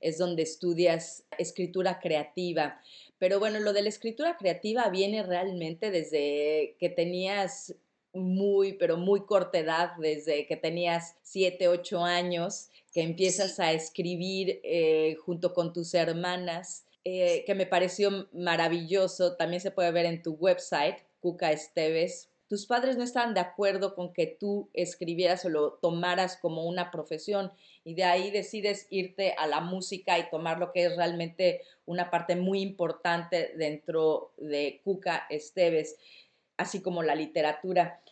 [0.00, 2.80] es donde estudias escritura creativa.
[3.18, 7.74] Pero bueno, lo de la escritura creativa viene realmente desde que tenías
[8.12, 14.60] muy, pero muy corta edad, desde que tenías 7, 8 años, que empiezas a escribir
[14.64, 19.36] eh, junto con tus hermanas, eh, que me pareció maravilloso.
[19.36, 22.30] También se puede ver en tu website, Cuca Esteves.
[22.48, 26.90] Tus padres no estaban de acuerdo con que tú escribieras o lo tomaras como una
[26.90, 27.52] profesión
[27.84, 32.10] y de ahí decides irte a la música y tomar lo que es realmente una
[32.10, 35.96] parte muy importante dentro de Cuca Esteves,
[36.56, 38.02] así como la literatura.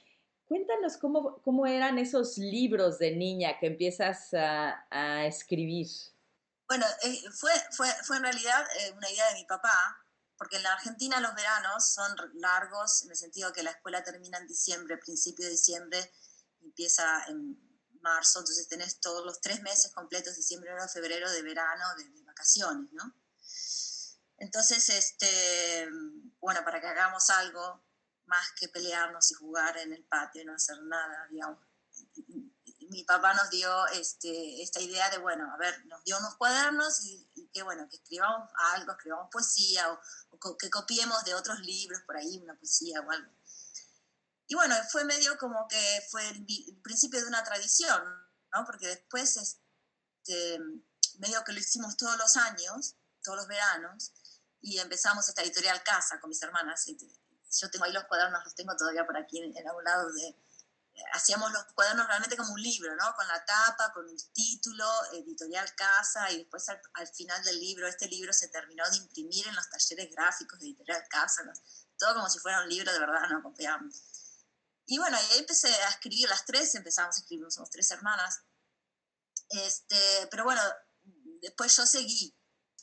[0.46, 5.88] Cuéntanos cómo, cómo eran esos libros de niña que empiezas a, a escribir.
[6.68, 10.04] Bueno, eh, fue, fue, fue en realidad eh, una idea de mi papá,
[10.36, 14.36] porque en la Argentina los veranos son largos, en el sentido que la escuela termina
[14.36, 16.12] en diciembre, principio de diciembre,
[16.60, 17.56] empieza en
[18.02, 22.22] marzo, entonces tenés todos los tres meses completos, diciembre, enero, febrero, de verano, de, de
[22.22, 23.14] vacaciones, ¿no?
[24.36, 25.88] Entonces, este,
[26.38, 27.82] bueno, para que hagamos algo
[28.26, 31.67] más que pelearnos y jugar en el patio y no hacer nada, digamos.
[32.90, 37.04] Mi papá nos dio este, esta idea de, bueno, a ver, nos dio unos cuadernos
[37.04, 41.60] y, y que, bueno, que escribamos algo, escribamos poesía o, o que copiemos de otros
[41.60, 43.30] libros por ahí, una poesía o algo.
[44.46, 48.02] Y bueno, fue medio como que fue el, el principio de una tradición,
[48.52, 48.64] ¿no?
[48.64, 50.58] Porque después, este,
[51.18, 54.12] medio que lo hicimos todos los años, todos los veranos,
[54.62, 56.86] y empezamos esta editorial casa con mis hermanas.
[56.86, 60.36] Yo tengo ahí los cuadernos, los tengo todavía por aquí en, en algún lado de,
[61.12, 63.14] hacíamos los cuadernos realmente como un libro, ¿no?
[63.14, 67.86] Con la tapa, con el título, editorial casa, y después al, al final del libro,
[67.86, 71.52] este libro se terminó de imprimir en los talleres gráficos de editorial casa, ¿no?
[71.98, 73.42] todo como si fuera un libro de verdad, ¿no?
[73.42, 74.02] Copiamos.
[74.86, 78.40] Y bueno, ahí empecé a escribir las tres, empezamos a escribir, somos tres hermanas.
[79.50, 80.62] Este, pero bueno,
[81.42, 82.34] después yo seguí.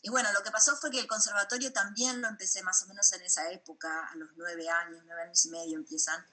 [0.01, 3.11] Y bueno, lo que pasó fue que el conservatorio también lo empecé más o menos
[3.13, 6.24] en esa época, a los nueve años, nueve años y medio empiezan.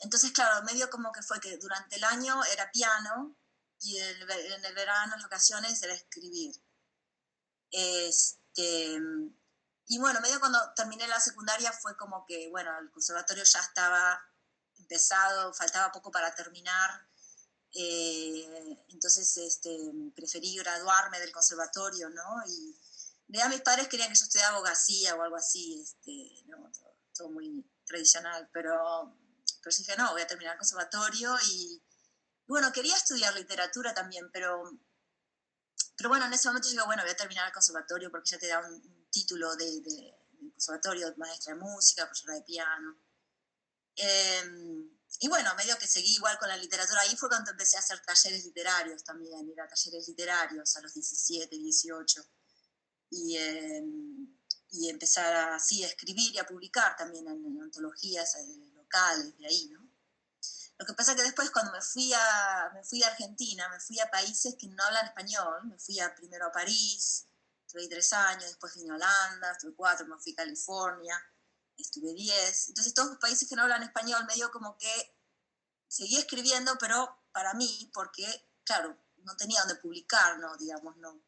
[0.00, 3.36] Entonces, claro, medio como que fue que durante el año era piano
[3.80, 6.54] y el en el verano, en ocasiones, era escribir.
[7.70, 8.98] Este,
[9.86, 14.20] y bueno, medio cuando terminé la secundaria fue como que, bueno, el conservatorio ya estaba
[14.78, 17.06] empezado, faltaba poco para terminar.
[17.72, 19.78] eh, entonces este,
[20.14, 22.42] preferí graduarme del conservatorio, ¿no?
[22.48, 22.76] Y
[23.28, 26.70] ya mis padres querían que yo estudiara abogacía o algo así, este, ¿no?
[26.72, 29.16] todo, todo muy tradicional, pero,
[29.62, 31.82] pero dije, no, voy a terminar el conservatorio y,
[32.46, 34.62] bueno, quería estudiar literatura también, pero,
[35.96, 38.38] pero bueno, en ese momento yo digo, bueno, voy a terminar el conservatorio porque ya
[38.38, 40.14] te da un, título de, de,
[40.52, 42.96] conservatorio, maestra de música, profesora de piano.
[43.96, 44.88] Em,
[45.18, 47.00] y bueno, medio que seguí igual con la literatura.
[47.00, 50.94] Ahí fue cuando empecé a hacer talleres literarios también, ir a talleres literarios a los
[50.94, 52.24] 17, 18.
[53.10, 54.38] Y, em,
[54.70, 58.69] y empezar así a escribir y a publicar también en, antologías eh,
[59.38, 59.88] de ahí, ¿no?
[60.78, 64.00] Lo que pasa que después cuando me fui, a, me fui a Argentina, me fui
[64.00, 67.26] a países que no hablan español, me fui a, primero a París,
[67.66, 71.22] estuve tres años, después vine a Holanda, estuve cuatro, me fui a California,
[71.76, 72.70] estuve diez.
[72.70, 75.18] Entonces todos los países que no hablan español medio como que
[75.86, 80.56] seguí escribiendo, pero para mí, porque, claro, no tenía donde publicar, ¿no?
[80.56, 81.22] Digamos, no.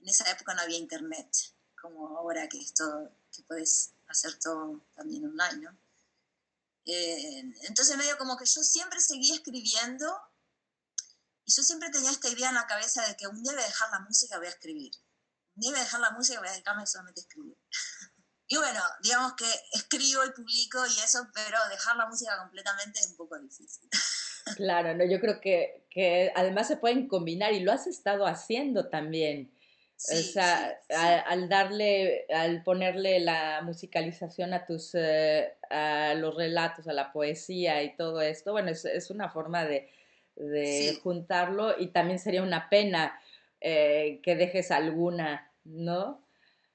[0.00, 1.34] En esa época no había internet,
[1.80, 5.81] como ahora que esto, que puedes hacer todo también online, ¿no?
[6.84, 10.06] Eh, entonces medio como que yo siempre seguí escribiendo
[11.44, 13.66] y yo siempre tenía esta idea en la cabeza de que un día voy a
[13.66, 14.92] dejar la música voy a escribir.
[15.56, 17.56] Un día voy a dejar la música voy a dedicarme solamente a escribir.
[18.48, 23.10] y bueno, digamos que escribo y publico y eso, pero dejar la música completamente es
[23.10, 23.88] un poco difícil.
[24.56, 28.88] claro, no, yo creo que, que además se pueden combinar y lo has estado haciendo
[28.88, 29.52] también
[30.10, 30.80] o sea,
[31.26, 37.82] Al, darle, al ponerle la musicalización a tus, eh, a los relatos, a la poesía
[37.82, 39.88] y todo esto, bueno, es, es una forma de,
[40.36, 43.20] de juntarlo y también sería una pena
[43.60, 46.26] eh, que dejes alguna, ¿no?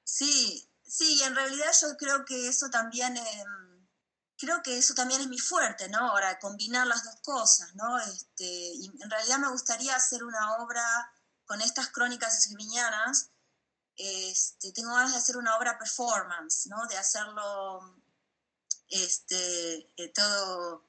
[0.04, 3.86] Sí, sí, en realidad yo creo que eso también, em,
[4.38, 5.98] creo que eso también es mi fuerte, ¿no?
[5.98, 7.98] Ahora, combinar las dos cosas, ¿no?
[7.98, 10.82] Este, y en realidad me gustaría hacer una obra
[11.48, 13.30] con estas crónicas escribiñanas,
[13.96, 16.86] este, tengo ganas de hacer una obra performance, ¿no?
[16.86, 17.96] De hacerlo
[18.90, 20.84] este, eh, todo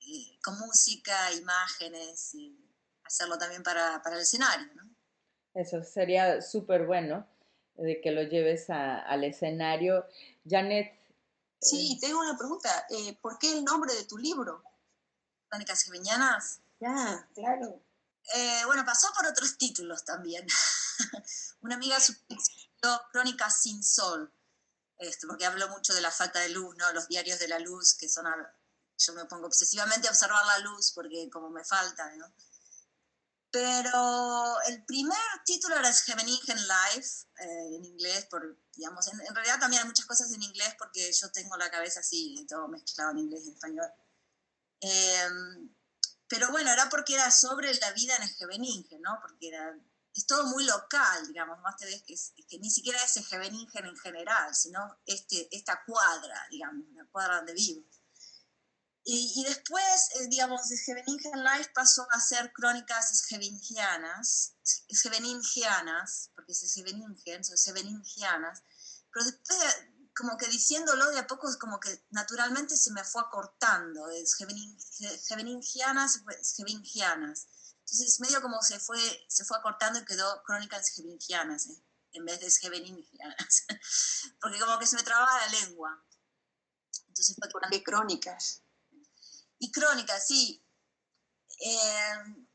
[0.00, 2.70] eh, con música, imágenes, y
[3.02, 4.94] hacerlo también para, para el escenario, ¿no?
[5.54, 7.26] Eso sería súper bueno,
[7.76, 10.06] de que lo lleves al escenario.
[10.46, 10.92] Janet.
[11.60, 12.86] Sí, eh, tengo una pregunta.
[13.22, 14.62] ¿Por qué el nombre de tu libro?
[15.48, 16.60] Crónicas escribiñanas.
[16.80, 17.80] Ya, claro.
[18.32, 20.46] Eh, bueno, pasó por otros títulos también.
[21.60, 24.32] Una amiga escribió Crónicas sin Sol,
[24.98, 26.92] este, porque habló mucho de la falta de luz, ¿no?
[26.92, 28.26] Los diarios de la luz, que son...
[28.96, 32.32] Yo me pongo obsesivamente a observar la luz porque como me falta, ¿no?
[33.50, 39.82] Pero el primer título era Scheveningen Life, eh, en inglés, por, digamos, en, realidad también
[39.82, 43.46] hay muchas cosas en inglés porque yo tengo la cabeza así, todo mezclado en inglés
[43.46, 43.86] y español.
[44.80, 45.28] Eh,
[46.34, 49.20] pero bueno, era porque era sobre la vida en Scheveningen, ¿no?
[49.22, 49.72] Porque era,
[50.12, 53.96] es todo muy local, digamos, más te ves que, que ni siquiera es Scheveningen en
[53.96, 57.84] general, sino este, esta cuadra, digamos, la cuadra donde vivo.
[59.04, 64.56] Y, y después, eh, digamos, Scheveningen Life pasó a ser crónicas scheveningianas,
[64.92, 68.60] scheveningianas, porque es Scheveningen, son scheveningianas,
[69.12, 69.58] pero después
[70.14, 76.22] como que diciéndolo de a poco, como que naturalmente se me fue acortando, es Geveningianas,
[76.56, 77.48] Gevingianas.
[77.80, 78.98] Entonces medio como se fue,
[79.28, 81.82] se fue acortando y quedó Crónicas Gevingianas ¿eh?
[82.12, 83.66] en vez de Geveningianas,
[84.40, 86.04] porque como que se me trababa la lengua.
[87.08, 88.62] Entonces fue ¿Por qué crónicas?
[89.58, 90.64] Y crónicas, sí.
[91.60, 92.46] Eh,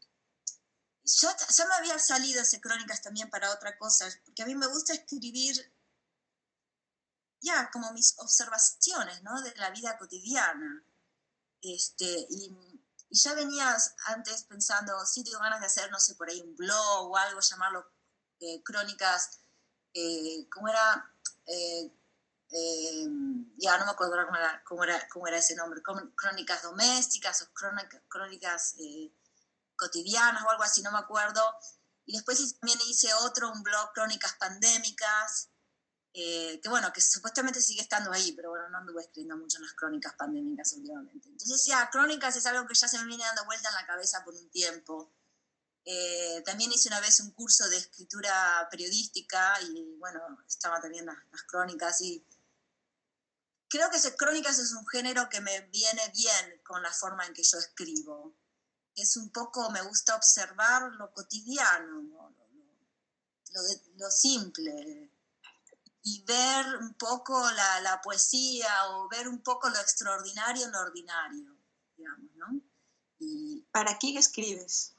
[1.04, 4.68] yo, ya me había salido ese crónicas también para otra cosa, porque a mí me
[4.68, 5.74] gusta escribir
[7.42, 9.42] ya como mis observaciones ¿no?
[9.42, 10.84] de la vida cotidiana.
[11.62, 12.56] Este, y,
[13.12, 17.10] ya venías antes pensando, sí, tengo ganas de hacer, no sé, por ahí un blog
[17.10, 17.92] o algo, llamarlo
[18.40, 19.40] eh, crónicas,
[19.94, 21.12] eh, ¿cómo era?
[21.46, 21.92] Eh,
[23.58, 25.82] ya no me acuerdo cómo era, cómo era, cómo era ese nombre,
[26.16, 28.76] crónicas domésticas o crónicas, crónicas
[29.76, 31.42] cotidianas o algo así, no me acuerdo.
[32.06, 35.49] Y después también hice otro, un blog, crónicas pandémicas,
[36.14, 39.64] eh, que bueno, que supuestamente sigue estando ahí, pero bueno, no anduve escribiendo mucho en
[39.64, 41.30] las crónicas pandémicas últimamente.
[41.30, 44.24] Entonces ya, crónicas es algo que ya se me viene dando vuelta en la cabeza
[44.24, 45.12] por un tiempo.
[45.86, 51.18] Eh, también hice una vez un curso de escritura periodística y bueno, estaba también las,
[51.32, 52.26] las crónicas y
[53.68, 57.44] creo que crónicas es un género que me viene bien con la forma en que
[57.44, 58.36] yo escribo.
[58.96, 62.30] Es un poco, me gusta observar lo cotidiano, lo,
[63.52, 63.62] lo,
[63.96, 65.09] lo simple,
[66.02, 70.80] y ver un poco la, la, poesía o ver un poco lo extraordinario en lo
[70.80, 71.58] ordinario,
[71.98, 72.62] digamos, ¿no?
[73.20, 74.96] Y, ¿Para quién escribes?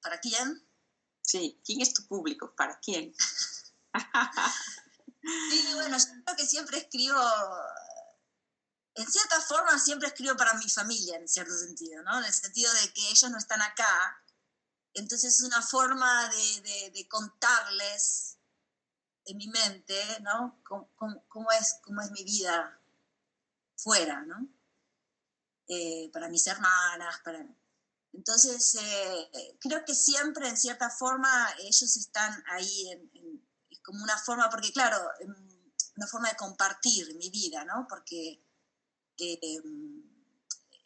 [0.00, 0.66] ¿Para quién?
[1.22, 2.54] Sí, ¿quién es tu público?
[2.54, 3.12] ¿Para quién?
[5.50, 7.20] sí, bueno, yo creo que siempre escribo,
[8.94, 12.18] en cierta forma siempre escribo para mi familia, en cierto sentido, ¿no?
[12.18, 14.22] En el sentido de que ellos no están acá,
[14.94, 18.35] Entonces es una forma de, contarles
[19.26, 20.60] en mi mente, ¿no?
[20.64, 22.80] Cómo, es, cómo es mi vida
[23.76, 24.48] fuera, ¿no?
[25.68, 27.44] Eh, para mis hermanas, para...
[28.12, 33.46] Entonces, eh, creo que siempre, en cierta forma, ellos están ahí en,
[33.82, 34.96] como una forma, porque claro,
[35.96, 37.86] una forma de compartir mi vida, ¿no?
[37.88, 38.42] Porque
[39.18, 39.60] eh,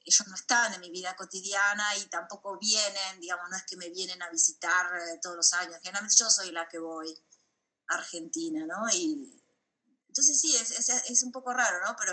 [0.05, 3.91] ellos no están en mi vida cotidiana y tampoco vienen, digamos, no es que me
[3.91, 4.91] vienen a visitar
[5.23, 5.77] todos los años.
[5.83, 7.17] Generalmente yo soy la que voy
[7.91, 8.89] Argentina, ¿no?
[8.93, 9.43] Y
[10.09, 11.97] entonces sí, es, es, es un poco raro, ¿no?
[11.99, 12.13] Pero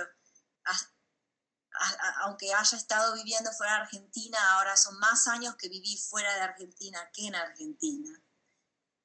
[2.23, 6.41] aunque haya estado viviendo fuera de Argentina, ahora son más años que viví fuera de
[6.41, 8.23] Argentina que en Argentina.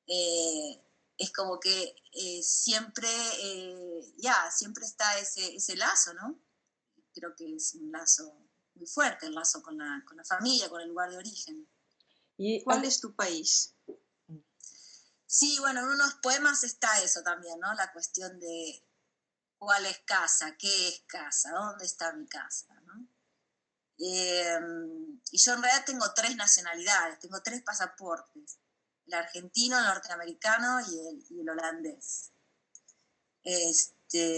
[0.06, 0.82] Eh,
[1.18, 3.08] es como que eh, siempre,
[3.40, 6.40] eh, ya, siempre está ese, ese, lazo, ¿no?
[7.14, 10.80] Creo que es un lazo muy fuerte, el lazo con la, con la familia, con
[10.80, 11.68] el lugar de origen.
[12.38, 13.74] ¿Y cuál es tu país?
[15.32, 17.72] Sí, bueno, en unos poemas está eso también, ¿no?
[17.72, 18.86] La cuestión de
[19.56, 22.66] cuál es casa, qué es casa, dónde está mi casa.
[23.96, 28.58] Em, y yo en realidad tengo tres nacionalidades, tengo tres pasaportes,
[29.06, 32.30] el argentino, el norteamericano y el, holandés.
[33.42, 34.28] Este,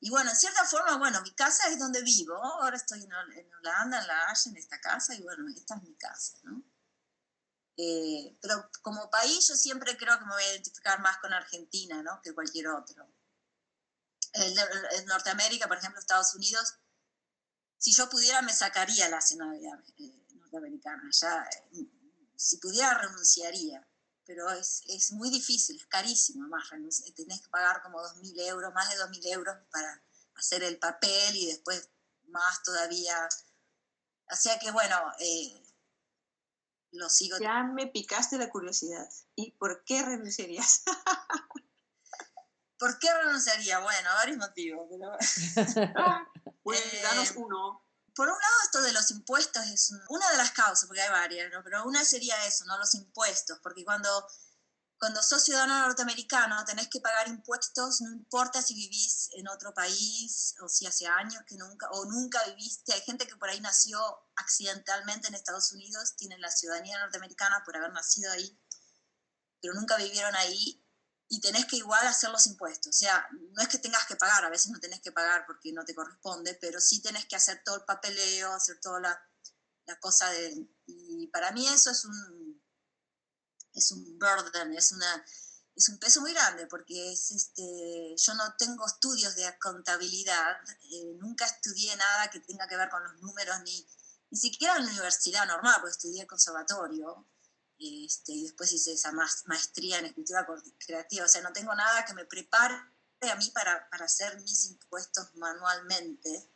[0.00, 4.00] y bueno, en cierta forma, bueno, mi casa es donde vivo, ahora estoy en, Holanda,
[4.02, 6.62] en La Haya, en esta casa, y bueno, esta es mi casa, ¿no?
[7.76, 12.02] Eh, pero como país yo siempre creo que me voy a identificar más con Argentina,
[12.02, 12.20] ¿no?
[12.22, 13.06] Que cualquier otro
[14.34, 16.74] en Norteamérica, por ejemplo, Estados Unidos,
[17.78, 21.86] si yo pudiera me sacaría la nacionalidad eh, norteamericana, ya, eh,
[22.36, 23.86] si pudiera renunciaría,
[24.24, 26.68] pero es, es, muy difícil, es carísimo, más
[27.14, 30.02] tenés que pagar como 2.000 euros, más de 2.000 euros para
[30.36, 31.90] hacer el papel y después
[32.28, 33.28] más todavía.
[34.30, 35.61] O sea que bueno, eh,
[36.92, 37.38] lo sigo.
[37.38, 39.08] Ya me picaste la curiosidad.
[39.34, 40.82] ¿Y por qué renunciarías?
[42.78, 43.78] ¿Por qué renunciaría?
[43.80, 44.86] Bueno, varios motivos.
[44.90, 45.12] Pero...
[46.64, 47.86] bueno, danos eh, uno.
[48.14, 51.50] Por un lado, esto de los impuestos es una de las causas, porque hay varias,
[51.50, 51.62] ¿no?
[51.64, 52.76] pero una sería eso, ¿no?
[52.76, 54.26] Los impuestos, porque cuando,
[55.02, 60.54] cuando sos ciudadano norteamericano tenés que pagar impuestos, no importa si vivís en otro país
[60.60, 62.92] o si hace años que nunca, o nunca viviste.
[62.92, 63.98] Hay gente que por ahí nació
[64.36, 68.56] accidentalmente en Estados Unidos, tienen la ciudadanía norteamericana por haber nacido ahí,
[69.60, 70.86] pero nunca vivieron ahí
[71.28, 72.94] y tenés que igual hacer los impuestos.
[72.94, 75.72] O sea, no es que tengas que pagar, a veces no tenés que pagar porque
[75.72, 79.20] no te corresponde, pero sí tenés que hacer todo el papeleo, hacer toda la,
[79.86, 80.64] la cosa de...
[80.86, 82.41] Y para mí eso es un,
[83.74, 85.24] es un burden, es, una,
[85.74, 90.56] es un peso muy grande porque es este, yo no tengo estudios de contabilidad,
[90.90, 93.86] eh, nunca estudié nada que tenga que ver con los números, ni,
[94.30, 97.28] ni siquiera en la universidad normal, porque estudié conservatorio.
[97.78, 100.46] Este, y después hice esa maestría en escritura
[100.86, 101.24] creativa.
[101.24, 102.76] O sea, no tengo nada que me prepare
[103.20, 106.51] a mí para, para hacer mis impuestos manualmente.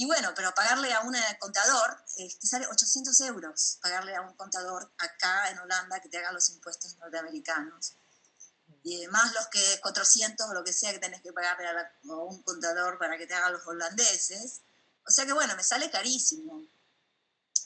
[0.00, 4.90] Y bueno, pero pagarle a un contador, este, sale 800 euros, pagarle a un contador
[4.96, 7.96] acá en Holanda que te haga los impuestos norteamericanos.
[9.10, 12.96] Más los que 400 o lo que sea que tenés que pagarle a un contador
[12.98, 14.62] para que te haga los holandeses.
[15.06, 16.64] O sea que bueno, me sale carísimo.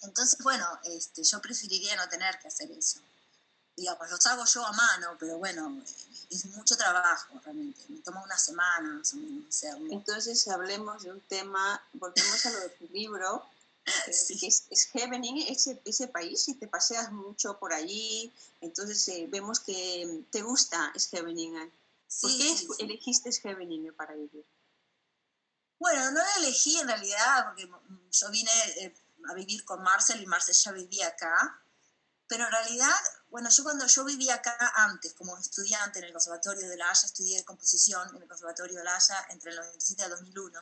[0.02, 2.98] Entonces, bueno, este, yo preferiría no tener que hacer eso.
[3.76, 5.82] Digamos, los hago yo a mano, pero bueno,
[6.30, 7.80] es mucho trabajo realmente.
[7.88, 9.88] Me toma una semana más o menos hacerlo.
[9.90, 13.44] Entonces, hablemos de un tema, volvemos a lo de tu libro,
[13.84, 13.90] eh,
[14.40, 14.90] que es, es
[15.48, 20.92] ese, ese país, y te paseas mucho por allí, entonces eh, vemos que te gusta
[20.96, 21.72] Scheveningen.
[22.20, 24.44] ¿Por qué elegiste Scheveningen para vivir?
[25.78, 27.68] Bueno, no lo elegí en realidad, porque
[28.10, 28.94] yo vine eh,
[29.28, 31.60] a vivir con Marcel y Marcel ya vivía acá.
[32.26, 32.94] Pero en realidad,
[33.34, 37.04] bueno, yo cuando yo vivía acá antes, como estudiante en el Conservatorio de La Haya,
[37.04, 40.60] estudié composición en el Conservatorio de La Haya entre el 97 y el 2001.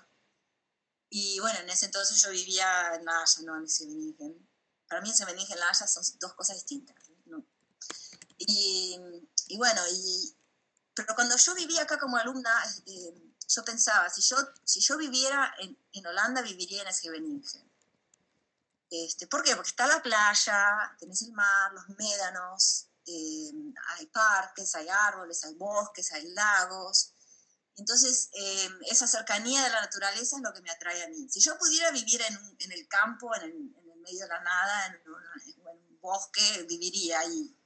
[1.11, 4.49] Y bueno, en ese entonces yo vivía en La Haya, no en Seveningen.
[4.89, 6.97] Para mí Seveningen y La Haya son dos cosas distintas.
[7.27, 7.45] ¿no?
[8.39, 8.99] Y,
[9.49, 10.35] y, bueno, y,
[10.95, 12.55] pero cuando yo vivía acá como alumna,
[12.87, 17.45] eh, yo pensaba, si yo, si yo viviera en, en Holanda, viviría en Scheveningen.
[18.95, 19.57] Este, ¿Por qué?
[19.57, 23.51] Porque está la playa, tenés el mar, los médanos, eh,
[23.97, 27.14] hay parques, hay árboles, hay bosques, hay lagos.
[27.76, 31.26] Entonces, eh, esa cercanía de la naturaleza es lo que me atrae a mí.
[31.30, 34.40] Si yo pudiera vivir en, en el campo, en el, en el, medio de la
[34.43, 37.57] nada, en un, un, bosque, viviría ahí.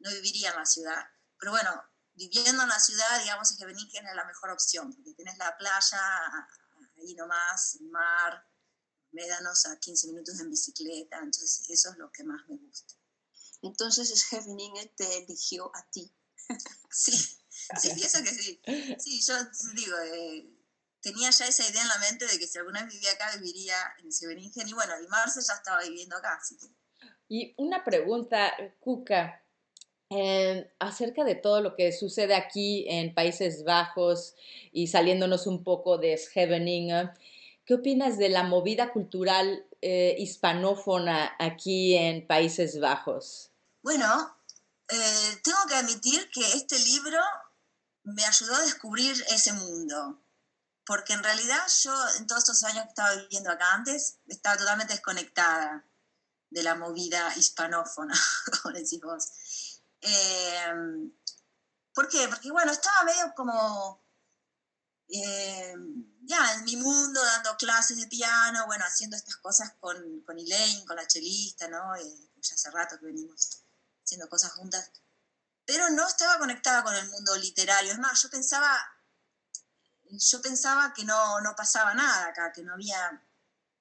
[0.00, 1.02] No viviría en la ciudad.
[1.38, 1.82] Pero bueno,
[2.12, 5.98] viviendo en la ciudad, digamos que Benigen es la mejor opción, porque tienes la playa
[6.98, 8.51] ahí nomás, el mar,
[9.12, 12.94] médanos a 15 minutos en bicicleta, entonces eso es lo que más me gusta.
[13.62, 16.10] Entonces Scheveningen te eligió a ti.
[16.90, 18.60] sí, sí, pienso que sí.
[18.98, 19.34] Sí, yo
[19.74, 20.50] digo, eh,
[21.00, 23.76] tenía ya esa idea en la mente de que si alguna vez vivía acá, viviría
[24.02, 26.66] en Scheveningen, y bueno, y Marce ya estaba viviendo acá, así que...
[27.28, 29.42] Y una pregunta, Cuca,
[30.10, 34.34] eh, acerca de todo lo que sucede aquí en Países Bajos
[34.70, 37.10] y saliéndonos un poco de Scheveningen,
[37.64, 43.50] ¿qué opinas de la movida cultural eh, hispanófona aquí en Países Bajos?
[43.82, 44.36] Bueno,
[44.88, 47.18] eh, tengo que admitir que este libro
[48.04, 50.20] me ayudó a descubrir ese mundo,
[50.84, 54.94] porque en realidad yo en todos estos años que estaba viviendo acá antes, estaba totalmente
[54.94, 55.84] desconectada
[56.50, 58.14] de la movida hispanófona,
[58.62, 59.80] como decís vos.
[60.00, 61.10] Eh,
[61.94, 62.26] ¿Por qué?
[62.28, 64.02] Porque bueno, estaba medio como
[65.08, 65.74] eh,
[66.22, 70.84] ya en mi mundo dando clases de piano, bueno, haciendo estas cosas con, con Elaine,
[70.86, 71.94] con la chelista, ¿no?
[71.96, 73.62] Eh, ya hace rato que venimos
[74.04, 74.90] haciendo cosas juntas,
[75.64, 77.92] pero no estaba conectada con el mundo literario.
[77.92, 78.78] Es más, yo pensaba,
[80.10, 83.22] yo pensaba que no, no pasaba nada acá, que no había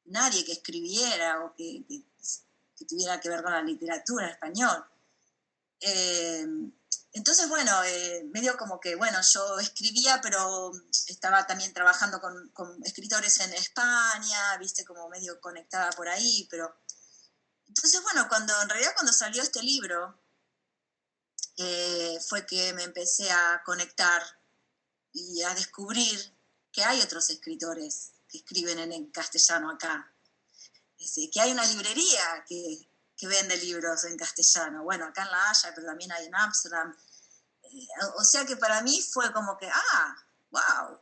[0.06, 2.04] nadie que escribiera o que, que,
[2.78, 4.86] que tuviera que ver con la literatura en español.
[5.80, 6.48] Eh,
[7.14, 10.72] entonces, bueno, eh, medio como que, bueno, yo escribía, pero
[11.08, 16.74] estaba también trabajando con, con, escritores en España, viste, como medio conectada por ahí, pero...
[17.68, 20.22] Entonces, bueno, cuando en realidad cuando salió este libro,
[21.58, 24.22] eh, fue que me empecé a conectar
[25.14, 26.38] y a descubrir
[26.72, 30.14] que hay otros escritores que escriben en, en castellano acá,
[30.98, 32.91] que hay una librería que
[33.22, 34.84] que vende libros en castellano.
[34.84, 36.96] Bueno, acá en La Haya, pero también hay en Ámsterdam.
[37.64, 40.16] Eh, o sea que para mí fue como que, ah,
[40.50, 40.98] wow.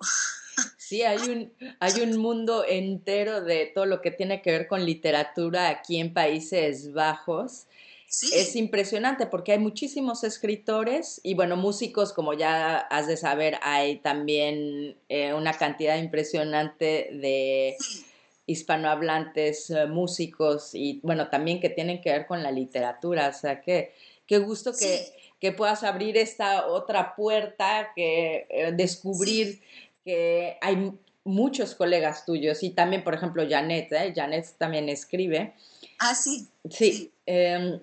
[0.78, 4.84] Sí, hay un, hay un mundo entero de todo lo que tiene que ver con
[4.86, 7.68] literatura aquí en Países Bajos.
[8.10, 8.32] Sí.
[8.34, 14.00] Es impresionante porque hay muchísimos escritores y bueno, músicos, como ya has de saber, hay
[14.00, 17.78] también eh, una cantidad impresionante de...
[17.80, 18.09] Sí
[18.50, 23.30] hispanohablantes, uh, músicos y bueno, también que tienen que ver con la literatura.
[23.30, 23.94] O sea, que
[24.26, 25.12] qué gusto que, sí.
[25.40, 29.62] que, puedas abrir esta otra puerta, que eh, descubrir sí.
[30.04, 30.92] que hay
[31.24, 34.14] muchos colegas tuyos y también, por ejemplo, Janet, ¿eh?
[34.16, 35.54] Janet también escribe.
[36.00, 36.48] Ah, sí.
[36.70, 36.94] Sí.
[36.94, 37.12] sí.
[37.28, 37.80] Eh,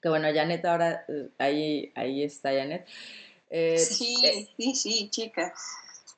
[0.00, 2.86] que bueno, Janet ahora, eh, ahí, ahí está Janet.
[3.50, 4.16] Eh, sí,
[4.56, 5.52] sí, sí, chicas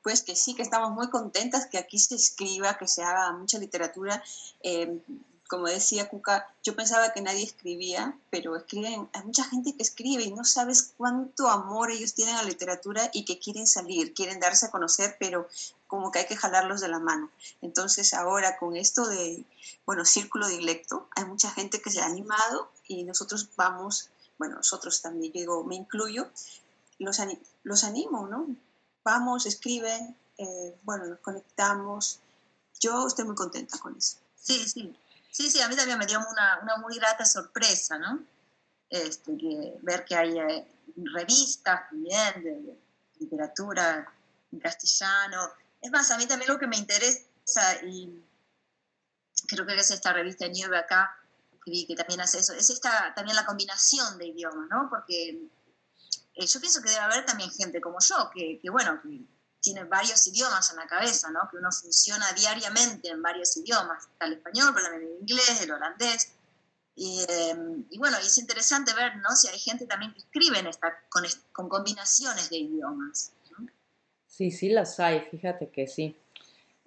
[0.03, 3.59] pues que sí, que estamos muy contentas que aquí se escriba, que se haga mucha
[3.59, 4.23] literatura.
[4.63, 5.01] Eh,
[5.49, 10.23] como decía Cuca, yo pensaba que nadie escribía, pero escriben, hay mucha gente que escribe
[10.23, 14.41] y no sabes cuánto amor ellos tienen a la literatura y que quieren salir, quieren
[14.41, 15.49] darse a conocer, pero
[15.87, 17.31] como que hay que jalarlos de la mano.
[17.63, 19.45] Entonces ahora con esto de,
[19.87, 25.01] bueno, Círculo Dilecto, hay mucha gente que se ha animado y nosotros vamos, bueno, nosotros
[25.01, 26.29] también, yo digo, me incluyo,
[26.99, 27.19] los,
[27.63, 28.47] los animo, ¿no?
[29.09, 32.21] Vamos, escriben, eh, bueno, nos conectamos.
[32.79, 34.19] Yo estoy muy contenta con eso.
[34.37, 34.95] Sí, sí.
[35.31, 38.21] Sí, sí, a mí también me dio una, una muy grata sorpresa, ¿no?
[38.91, 40.69] Este, que, ver que hay eh,
[41.15, 42.79] revistas también de, de,
[43.21, 44.13] literatura
[44.53, 45.53] en castellano.
[45.81, 47.23] Es más, a mí también lo que me interesa,
[47.87, 48.23] y
[49.47, 51.17] creo que es esta revista Nieve acá,
[51.65, 54.89] que vi que también hace eso, es esta también la combinación de idiomas, ¿no?
[54.91, 55.49] Porque
[56.39, 59.21] eh, yo pienso que debe haber también gente como yo, que, que, bueno, que
[59.61, 61.41] tiene varios idiomas en la cabeza, ¿no?
[61.51, 65.73] Que uno funciona diariamente en varios idiomas, está el español, pero también el inglés, el
[65.73, 66.33] holandés.
[66.95, 67.57] Y, eh,
[67.91, 69.35] y, bueno, es interesante ver, ¿no?
[69.35, 73.33] Si hay gente también que escribe en esta, con, con combinaciones de idiomas.
[73.51, 73.67] ¿no?
[74.27, 76.17] Sí, sí las hay, fíjate que sí.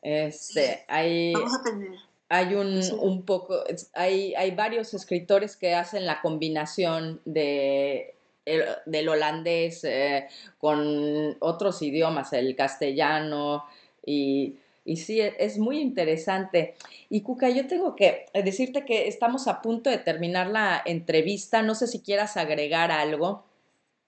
[0.01, 0.83] Este, sí.
[0.87, 1.33] hay...
[1.33, 2.93] Vamos a tener hay un, sí.
[2.97, 8.15] un poco, hay, hay varios escritores que hacen la combinación de
[8.45, 10.27] el, del holandés eh,
[10.57, 13.65] con otros idiomas, el castellano
[14.05, 16.75] y, y sí, e, es muy interesante.
[17.09, 21.75] Y Cuca, yo tengo que decirte que estamos a punto de terminar la entrevista, no
[21.75, 23.43] sé si quieras agregar algo.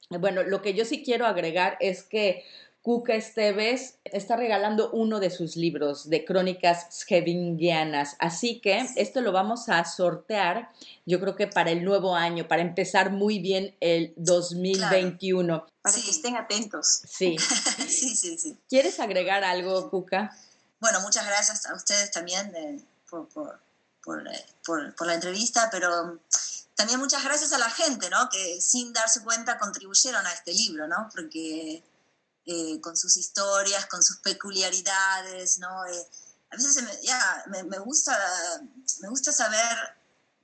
[0.10, 2.44] Bueno, lo que yo sí quiero agregar es que
[2.84, 8.18] Cuca Esteves está regalando uno de sus libros de crónicas schevingianas.
[8.20, 10.70] Así que esto lo vamos a sortear,
[11.06, 15.46] yo creo que para el nuevo año, para empezar muy bien el 2021.
[15.46, 16.04] Claro, para sí.
[16.04, 17.04] que estén atentos.
[17.08, 17.38] Sí.
[17.88, 18.60] sí, sí, sí.
[18.68, 20.38] ¿Quieres agregar algo, Cuca?
[20.82, 23.62] Bueno, muchas gracias a ustedes también eh, por, por,
[24.04, 24.22] por,
[24.66, 26.20] por, por la entrevista, pero
[26.76, 28.28] también muchas gracias a la gente, ¿no?
[28.30, 31.10] Que sin darse cuenta contribuyeron a este libro, ¿no?
[31.16, 31.82] Porque
[32.46, 35.86] eh, con sus historias, con sus peculiaridades, ¿no?
[35.86, 36.08] Eh,
[36.52, 38.18] a veces me, ya, me, gusta,
[39.02, 39.78] me gusta saber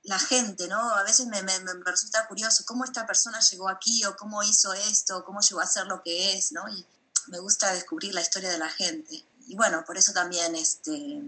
[0.04, 0.94] la gente, ¿no?
[0.94, 4.72] A veces me, me, me, resulta curioso cómo esta persona llegó aquí o cómo hizo
[4.72, 6.68] esto, cómo llegó a ser lo que es, ¿no?
[6.68, 6.84] Y
[7.28, 9.22] me gusta descubrir la historia de la gente.
[9.46, 11.22] Y bueno, por eso también este,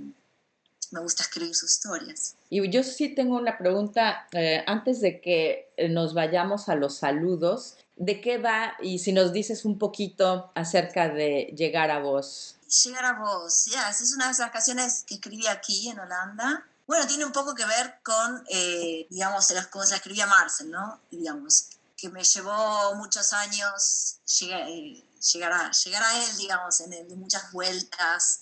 [0.92, 2.36] me gusta escribir sus historias.
[2.50, 7.76] Y yo sí tengo una pregunta eh, antes de que nos vayamos a los saludos.
[7.96, 8.74] ¿De qué va?
[8.80, 12.56] Y si nos dices un poquito acerca de Llegar a Vos.
[12.84, 16.66] Llegar a Vos, ya, es una de las canciones que escribí aquí en Holanda.
[16.86, 21.00] Bueno, tiene un poco que ver con, eh, digamos, las cosas que escribía Marcel, ¿no?
[21.10, 26.90] Digamos, que me llevó muchos años llegar, eh, llegar, a, llegar a él, digamos, en
[26.90, 28.40] de muchas vueltas.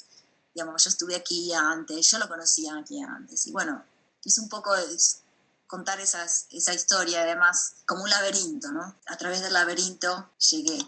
[0.55, 3.47] Digamos, yo estuve aquí antes, yo lo conocía aquí antes.
[3.47, 3.85] Y bueno,
[4.25, 5.21] es un poco es
[5.71, 8.97] contar esas, esa historia, además, como un laberinto, ¿no?
[9.07, 10.79] A través del laberinto llegué.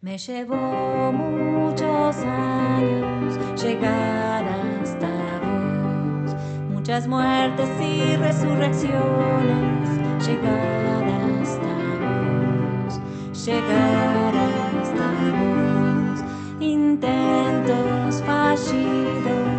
[0.00, 5.08] Me llevó muchos años llegar hasta
[5.40, 6.34] vos,
[6.70, 9.88] muchas muertes y resurrecciones,
[10.26, 11.04] llegar
[11.42, 13.00] hasta vos,
[13.44, 14.36] llegar
[14.78, 16.20] hasta vos,
[16.60, 19.49] intentos fallidos,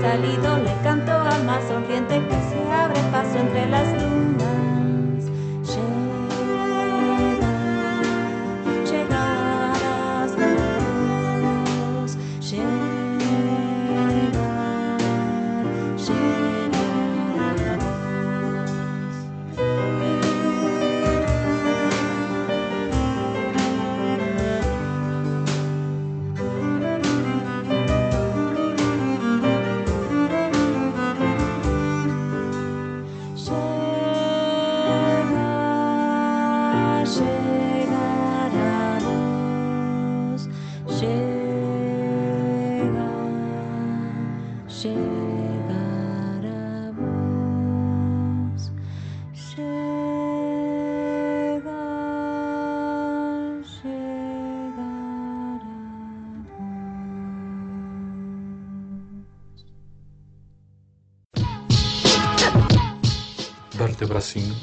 [0.00, 4.29] salido le canto al más sonriente que se abre paso entre las lunas.
[49.50, 49.66] Vertebracín,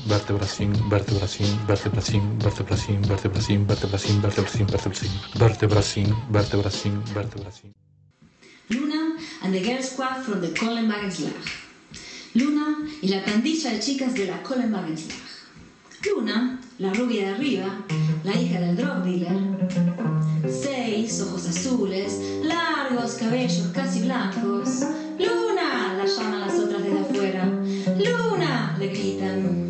[0.08, 4.32] vertebracín, vertebracín, vertebracín, vertebracín, vertebracín, vertebracín, vertebracín,
[4.68, 7.74] vertebracín, vertebracín, vertebracín, vertebracín.
[8.70, 11.67] Luna and the Girl Squad from the Kollenwagenslag.
[12.38, 15.18] Luna y la pandilla de chicas de la Kollenwagenslag.
[16.06, 17.84] Luna, la rubia de arriba,
[18.24, 20.48] la hija del drug dealer.
[20.48, 24.82] Seis ojos azules, largos cabellos casi blancos.
[25.18, 27.46] Luna, la llaman las otras desde afuera.
[27.46, 29.67] Luna, le gritan.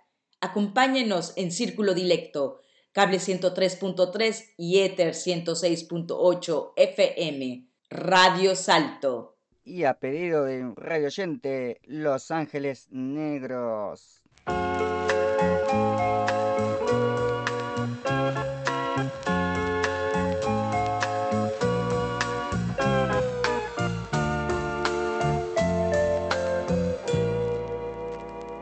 [0.41, 2.63] Acompáñenos en Círculo Dilecto,
[2.93, 7.70] cable 103.3 y Ether 106.8 FM.
[7.93, 9.37] Radio Salto.
[9.65, 14.23] Y a pedido de un radio oyente, Los Ángeles Negros.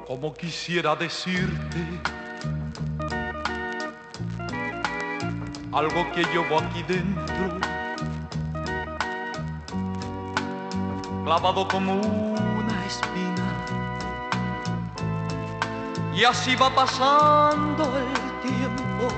[0.07, 1.79] Como quisiera decirte
[5.70, 7.58] algo que llevo aquí dentro
[11.29, 13.49] clavado como una espina.
[16.16, 19.09] Y así va pasando el tiempo,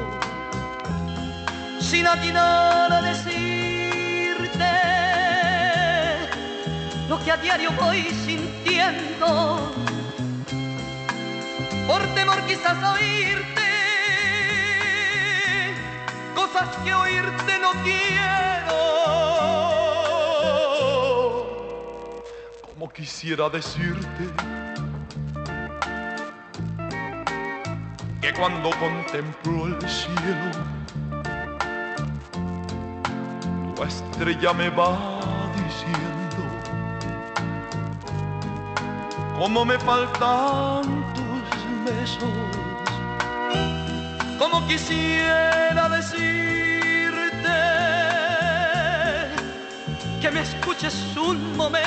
[1.79, 4.73] sin atinar a decirte
[7.09, 9.71] lo que a diario voy sintiendo,
[11.87, 13.69] por temor quizás a oírte,
[16.35, 18.60] cosas que oírte no quiero.
[22.81, 24.25] Como quisiera decirte
[28.23, 30.51] que cuando contemplo el cielo,
[33.77, 34.97] tu estrella me va
[35.57, 36.43] diciendo
[39.39, 42.31] cómo me faltan tus besos,
[44.39, 46.31] como quisiera decirte
[50.23, 51.81] que me escuches un momento